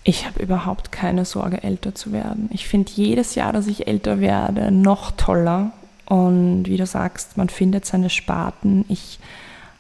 Ich 0.09 0.25
habe 0.25 0.41
überhaupt 0.41 0.93
keine 0.93 1.25
Sorge, 1.25 1.65
älter 1.65 1.93
zu 1.93 2.13
werden. 2.13 2.49
Ich 2.53 2.69
finde 2.69 2.93
jedes 2.95 3.35
Jahr, 3.35 3.53
dass 3.53 3.67
ich 3.67 3.89
älter 3.89 4.21
werde, 4.21 4.71
noch 4.71 5.11
toller. 5.11 5.73
Und 6.05 6.67
wie 6.67 6.77
du 6.77 6.87
sagst, 6.87 7.37
man 7.37 7.49
findet 7.49 7.85
seine 7.87 8.09
Sparten. 8.09 8.85
Ich 8.89 9.19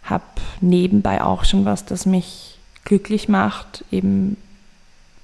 habe 0.02 0.24
nebenbei 0.60 1.22
auch 1.22 1.44
schon 1.44 1.64
was, 1.64 1.84
das 1.84 2.06
mich 2.06 2.58
glücklich 2.84 3.28
macht, 3.28 3.84
eben 3.92 4.36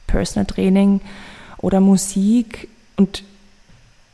Personal 0.07 0.47
Training 0.47 1.01
oder 1.59 1.81
Musik. 1.81 2.69
Und 2.95 3.25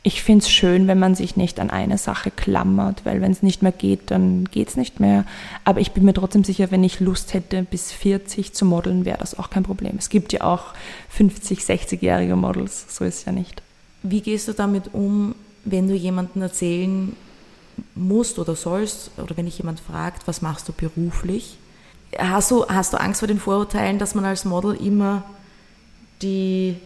ich 0.01 0.23
finde 0.23 0.43
es 0.43 0.49
schön, 0.49 0.87
wenn 0.87 0.99
man 0.99 1.13
sich 1.13 1.35
nicht 1.35 1.59
an 1.59 1.69
eine 1.69 1.97
Sache 1.97 2.31
klammert, 2.31 3.05
weil 3.05 3.19
wenn 3.21 3.31
es 3.31 3.43
nicht 3.43 3.61
mehr 3.61 3.73
geht, 3.73 4.11
dann 4.11 4.45
geht 4.45 4.69
es 4.69 4.77
nicht 4.77 5.01
mehr. 5.01 5.25
Aber 5.65 5.81
ich 5.81 5.91
bin 5.91 6.05
mir 6.05 6.13
trotzdem 6.13 6.45
sicher, 6.45 6.71
wenn 6.71 6.85
ich 6.85 7.01
Lust 7.01 7.33
hätte, 7.33 7.63
bis 7.63 7.91
40 7.91 8.53
zu 8.53 8.65
modeln, 8.65 9.03
wäre 9.03 9.17
das 9.17 9.37
auch 9.37 9.49
kein 9.49 9.63
Problem. 9.63 9.95
Es 9.97 10.09
gibt 10.09 10.31
ja 10.31 10.41
auch 10.41 10.73
50, 11.09 11.59
60-jährige 11.59 12.37
Models, 12.37 12.95
so 12.95 13.03
ist 13.03 13.19
es 13.19 13.25
ja 13.25 13.33
nicht. 13.33 13.61
Wie 14.01 14.21
gehst 14.21 14.47
du 14.47 14.53
damit 14.53 14.93
um, 14.93 15.35
wenn 15.65 15.89
du 15.89 15.95
jemandem 15.95 16.43
erzählen 16.43 17.13
musst 17.93 18.39
oder 18.39 18.55
sollst, 18.55 19.11
oder 19.17 19.35
wenn 19.35 19.45
dich 19.45 19.57
jemand 19.57 19.81
fragt, 19.81 20.27
was 20.27 20.41
machst 20.41 20.69
du 20.69 20.73
beruflich? 20.73 21.57
Hast 22.17 22.51
du, 22.51 22.65
hast 22.67 22.93
du 22.93 22.97
Angst 22.97 23.19
vor 23.19 23.27
den 23.27 23.39
Vorurteilen, 23.39 23.99
dass 23.99 24.15
man 24.15 24.23
als 24.23 24.45
Model 24.45 24.75
immer 24.75 25.23
die 26.21 26.77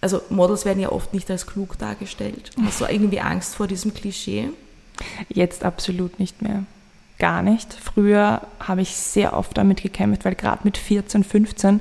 also 0.00 0.22
Models 0.30 0.64
werden 0.64 0.80
ja 0.80 0.90
oft 0.90 1.12
nicht 1.12 1.30
als 1.30 1.46
klug 1.46 1.78
dargestellt. 1.78 2.50
Hast 2.64 2.80
du 2.80 2.86
irgendwie 2.86 3.20
Angst 3.20 3.54
vor 3.54 3.66
diesem 3.66 3.94
Klischee? 3.94 4.50
Jetzt 5.28 5.64
absolut 5.64 6.18
nicht 6.18 6.42
mehr. 6.42 6.64
Gar 7.18 7.42
nicht. 7.42 7.72
Früher 7.74 8.42
habe 8.60 8.82
ich 8.82 8.96
sehr 8.96 9.36
oft 9.36 9.56
damit 9.56 9.82
gekämpft, 9.82 10.24
weil 10.24 10.34
gerade 10.34 10.60
mit 10.64 10.78
14, 10.78 11.24
15 11.24 11.80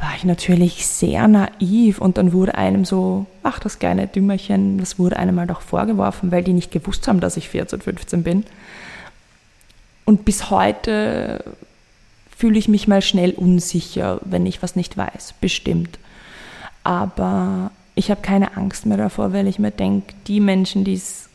war 0.00 0.14
ich 0.16 0.24
natürlich 0.24 0.86
sehr 0.86 1.26
naiv 1.26 2.00
und 2.00 2.18
dann 2.18 2.32
wurde 2.32 2.54
einem 2.54 2.84
so, 2.84 3.26
ach, 3.42 3.58
das 3.58 3.78
kleine 3.78 4.06
Dümmerchen, 4.06 4.78
das 4.78 4.98
wurde 4.98 5.16
einem 5.16 5.34
mal 5.34 5.42
halt 5.42 5.50
doch 5.50 5.60
vorgeworfen, 5.60 6.30
weil 6.30 6.44
die 6.44 6.52
nicht 6.52 6.70
gewusst 6.70 7.08
haben, 7.08 7.20
dass 7.20 7.36
ich 7.36 7.48
14, 7.48 7.80
15 7.80 8.22
bin. 8.22 8.44
Und 10.04 10.24
bis 10.24 10.50
heute 10.50 11.44
fühle 12.36 12.58
ich 12.58 12.68
mich 12.68 12.86
mal 12.86 13.02
schnell 13.02 13.32
unsicher, 13.32 14.20
wenn 14.24 14.46
ich 14.46 14.62
was 14.62 14.76
nicht 14.76 14.96
weiß, 14.96 15.34
bestimmt. 15.40 15.98
Aber 16.88 17.70
ich 17.96 18.10
habe 18.10 18.22
keine 18.22 18.56
Angst 18.56 18.86
mehr 18.86 18.96
davor, 18.96 19.34
weil 19.34 19.46
ich 19.46 19.58
mir 19.58 19.70
denke, 19.70 20.14
die 20.26 20.40
Menschen, 20.40 20.84
die 20.84 20.94
es, 20.94 21.28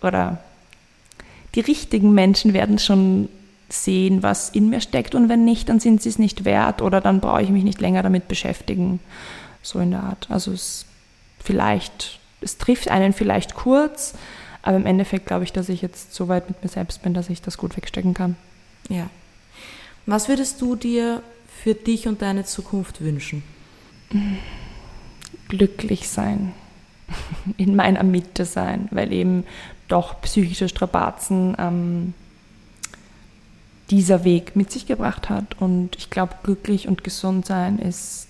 oder 0.00 0.38
die 1.56 1.60
richtigen 1.60 2.14
Menschen 2.14 2.52
werden 2.52 2.78
schon 2.78 3.28
sehen, 3.68 4.22
was 4.22 4.50
in 4.50 4.70
mir 4.70 4.80
steckt 4.80 5.16
und 5.16 5.28
wenn 5.28 5.44
nicht, 5.44 5.68
dann 5.68 5.80
sind 5.80 6.02
sie 6.02 6.08
es 6.08 6.20
nicht 6.20 6.44
wert 6.44 6.82
oder 6.82 7.00
dann 7.00 7.18
brauche 7.18 7.42
ich 7.42 7.50
mich 7.50 7.64
nicht 7.64 7.80
länger 7.80 8.04
damit 8.04 8.28
beschäftigen. 8.28 9.00
So 9.60 9.80
in 9.80 9.90
der 9.90 10.04
Art. 10.04 10.28
Also 10.30 10.52
es 10.52 10.86
vielleicht, 11.42 12.20
es 12.40 12.58
trifft 12.58 12.88
einen 12.88 13.12
vielleicht 13.12 13.56
kurz, 13.56 14.14
aber 14.62 14.76
im 14.76 14.86
Endeffekt 14.86 15.26
glaube 15.26 15.42
ich, 15.42 15.52
dass 15.52 15.68
ich 15.68 15.82
jetzt 15.82 16.14
so 16.14 16.28
weit 16.28 16.48
mit 16.48 16.62
mir 16.62 16.68
selbst 16.68 17.02
bin, 17.02 17.12
dass 17.12 17.28
ich 17.28 17.42
das 17.42 17.58
gut 17.58 17.76
wegstecken 17.76 18.14
kann. 18.14 18.36
Ja. 18.88 19.10
Was 20.06 20.28
würdest 20.28 20.60
du 20.60 20.76
dir 20.76 21.24
für 21.60 21.74
dich 21.74 22.06
und 22.06 22.22
deine 22.22 22.44
Zukunft 22.44 23.00
wünschen? 23.00 23.42
Glücklich 25.52 26.08
sein, 26.08 26.54
in 27.58 27.76
meiner 27.76 28.02
Mitte 28.02 28.46
sein, 28.46 28.88
weil 28.90 29.12
eben 29.12 29.44
doch 29.86 30.22
psychische 30.22 30.70
Strapazen 30.70 31.54
ähm, 31.58 32.14
dieser 33.90 34.24
Weg 34.24 34.56
mit 34.56 34.72
sich 34.72 34.86
gebracht 34.86 35.28
hat. 35.28 35.60
Und 35.60 35.96
ich 35.96 36.08
glaube, 36.08 36.36
glücklich 36.42 36.88
und 36.88 37.04
gesund 37.04 37.44
sein 37.44 37.78
ist 37.78 38.28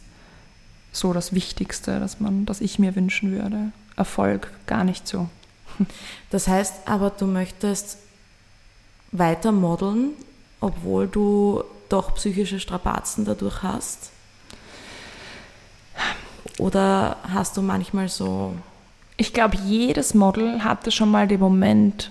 so 0.90 1.12
das 1.12 1.32
Wichtigste, 1.32 2.00
dass 2.00 2.18
man, 2.18 2.44
das 2.44 2.60
ich 2.60 2.80
mir 2.80 2.96
wünschen 2.96 3.30
würde. 3.30 3.70
Erfolg 3.96 4.50
gar 4.66 4.82
nicht 4.82 5.06
so. 5.06 5.28
Das 6.30 6.48
heißt 6.48 6.86
aber, 6.86 7.10
du 7.10 7.26
möchtest 7.26 7.98
weiter 9.12 9.52
modeln, 9.52 10.10
obwohl 10.60 11.06
du 11.06 11.62
doch 11.88 12.14
psychische 12.14 12.58
Strapazen 12.58 13.24
dadurch 13.24 13.62
hast? 13.62 14.11
Oder 16.58 17.16
hast 17.32 17.56
du 17.56 17.62
manchmal 17.62 18.08
so. 18.08 18.54
Ich 19.16 19.32
glaube, 19.32 19.56
jedes 19.64 20.14
Model 20.14 20.64
hatte 20.64 20.90
schon 20.90 21.10
mal 21.10 21.28
den 21.28 21.40
Moment, 21.40 22.10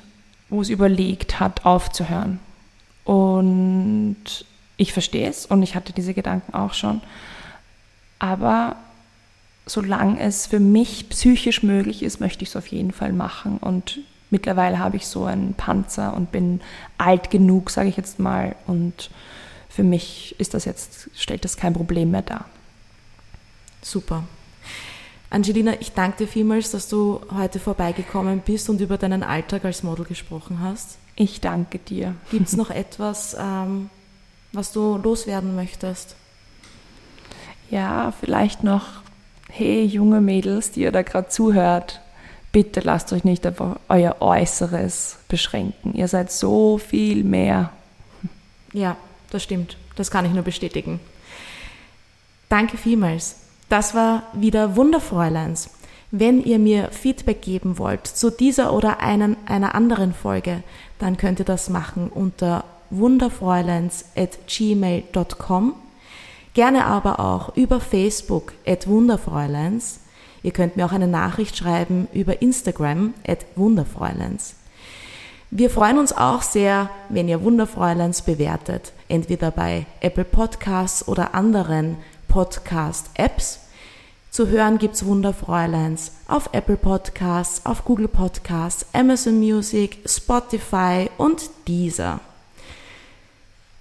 wo 0.49 0.61
es 0.61 0.69
überlegt 0.69 1.39
hat, 1.39 1.65
aufzuhören. 1.65 2.39
Und 3.03 4.45
ich 4.77 4.93
verstehe 4.93 5.27
es 5.27 5.45
und 5.45 5.63
ich 5.63 5.75
hatte 5.75 5.93
diese 5.93 6.13
Gedanken 6.13 6.53
auch 6.53 6.73
schon. 6.73 7.01
Aber 8.19 8.75
solange 9.65 10.19
es 10.19 10.47
für 10.47 10.59
mich 10.59 11.09
psychisch 11.09 11.63
möglich 11.63 12.03
ist, 12.03 12.19
möchte 12.19 12.43
ich 12.43 12.49
es 12.49 12.55
auf 12.55 12.67
jeden 12.67 12.91
Fall 12.91 13.13
machen. 13.13 13.57
Und 13.57 13.99
mittlerweile 14.29 14.79
habe 14.79 14.97
ich 14.97 15.07
so 15.07 15.25
einen 15.25 15.53
Panzer 15.53 16.13
und 16.13 16.31
bin 16.31 16.61
alt 16.97 17.29
genug, 17.29 17.69
sage 17.69 17.89
ich 17.89 17.97
jetzt 17.97 18.19
mal. 18.19 18.55
Und 18.67 19.09
für 19.69 19.83
mich 19.83 20.35
ist 20.39 20.53
das 20.53 20.65
jetzt, 20.65 21.09
stellt 21.15 21.45
das 21.45 21.57
kein 21.57 21.73
Problem 21.73 22.11
mehr 22.11 22.21
dar. 22.21 22.45
Super. 23.81 24.23
Angelina, 25.29 25.79
ich 25.79 25.93
danke 25.93 26.17
dir 26.25 26.27
vielmals, 26.27 26.71
dass 26.71 26.89
du 26.89 27.21
heute 27.33 27.59
vorbeigekommen 27.59 28.41
bist 28.45 28.69
und 28.69 28.81
über 28.81 28.97
deinen 28.97 29.23
Alltag 29.23 29.63
als 29.63 29.81
Model 29.81 30.05
gesprochen 30.05 30.59
hast. 30.59 30.97
Ich 31.15 31.39
danke 31.39 31.79
dir. 31.79 32.15
Gibt 32.31 32.47
es 32.47 32.57
noch 32.57 32.69
etwas, 32.69 33.35
ähm, 33.39 33.89
was 34.51 34.73
du 34.73 34.97
loswerden 34.97 35.55
möchtest? 35.55 36.15
Ja, 37.69 38.13
vielleicht 38.19 38.63
noch, 38.63 38.87
hey 39.49 39.85
junge 39.85 40.19
Mädels, 40.19 40.71
die 40.71 40.81
ihr 40.81 40.91
da 40.91 41.01
gerade 41.01 41.29
zuhört, 41.29 42.01
bitte 42.51 42.81
lasst 42.81 43.13
euch 43.13 43.23
nicht 43.23 43.47
auf 43.47 43.77
euer 43.87 44.17
Äußeres 44.19 45.17
beschränken. 45.29 45.93
Ihr 45.93 46.09
seid 46.09 46.31
so 46.31 46.77
viel 46.77 47.23
mehr. 47.23 47.71
Ja, 48.73 48.97
das 49.29 49.43
stimmt. 49.43 49.77
Das 49.95 50.11
kann 50.11 50.25
ich 50.25 50.33
nur 50.33 50.43
bestätigen. 50.43 50.99
Danke 52.49 52.77
vielmals. 52.77 53.37
Das 53.71 53.95
war 53.95 54.23
wieder 54.33 54.75
Wunderfräuleins. 54.75 55.69
Wenn 56.11 56.43
ihr 56.43 56.59
mir 56.59 56.89
Feedback 56.91 57.41
geben 57.41 57.77
wollt 57.77 58.05
zu 58.05 58.29
dieser 58.29 58.73
oder 58.73 58.99
einen, 58.99 59.37
einer 59.45 59.75
anderen 59.75 60.13
Folge, 60.13 60.61
dann 60.99 61.15
könnt 61.15 61.39
ihr 61.39 61.45
das 61.45 61.69
machen 61.69 62.11
unter 62.13 62.65
wunderfräuleins.gmail.com. 62.89 65.73
Gerne 66.53 66.85
aber 66.85 67.21
auch 67.21 67.55
über 67.55 67.79
Facebook 67.79 68.51
at 68.67 68.87
wunderfräuleins. 68.87 70.01
Ihr 70.43 70.51
könnt 70.51 70.75
mir 70.75 70.85
auch 70.85 70.91
eine 70.91 71.07
Nachricht 71.07 71.55
schreiben 71.55 72.09
über 72.11 72.41
Instagram 72.41 73.13
at 73.25 73.45
wunderfräuleins. 73.55 74.55
Wir 75.49 75.69
freuen 75.69 75.97
uns 75.97 76.11
auch 76.11 76.41
sehr, 76.41 76.89
wenn 77.07 77.29
ihr 77.29 77.41
Wunderfräuleins 77.41 78.23
bewertet, 78.23 78.91
entweder 79.07 79.49
bei 79.49 79.85
Apple 80.01 80.25
Podcasts 80.25 81.07
oder 81.07 81.33
anderen 81.33 81.95
Podcast-Apps. 82.27 83.60
Zu 84.31 84.47
hören 84.47 84.77
gibt's 84.77 85.05
Wunderfräuleins 85.05 86.13
auf 86.29 86.51
Apple 86.53 86.77
Podcasts, 86.77 87.65
auf 87.65 87.83
Google 87.83 88.07
Podcasts, 88.07 88.85
Amazon 88.93 89.37
Music, 89.39 89.97
Spotify 90.05 91.09
und 91.17 91.49
Deezer. 91.67 92.21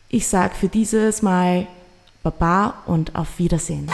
Ich 0.08 0.26
sag 0.26 0.56
für 0.56 0.66
dieses 0.66 1.22
Mal 1.22 1.68
Baba 2.24 2.82
und 2.86 3.14
auf 3.14 3.38
Wiedersehen. 3.38 3.88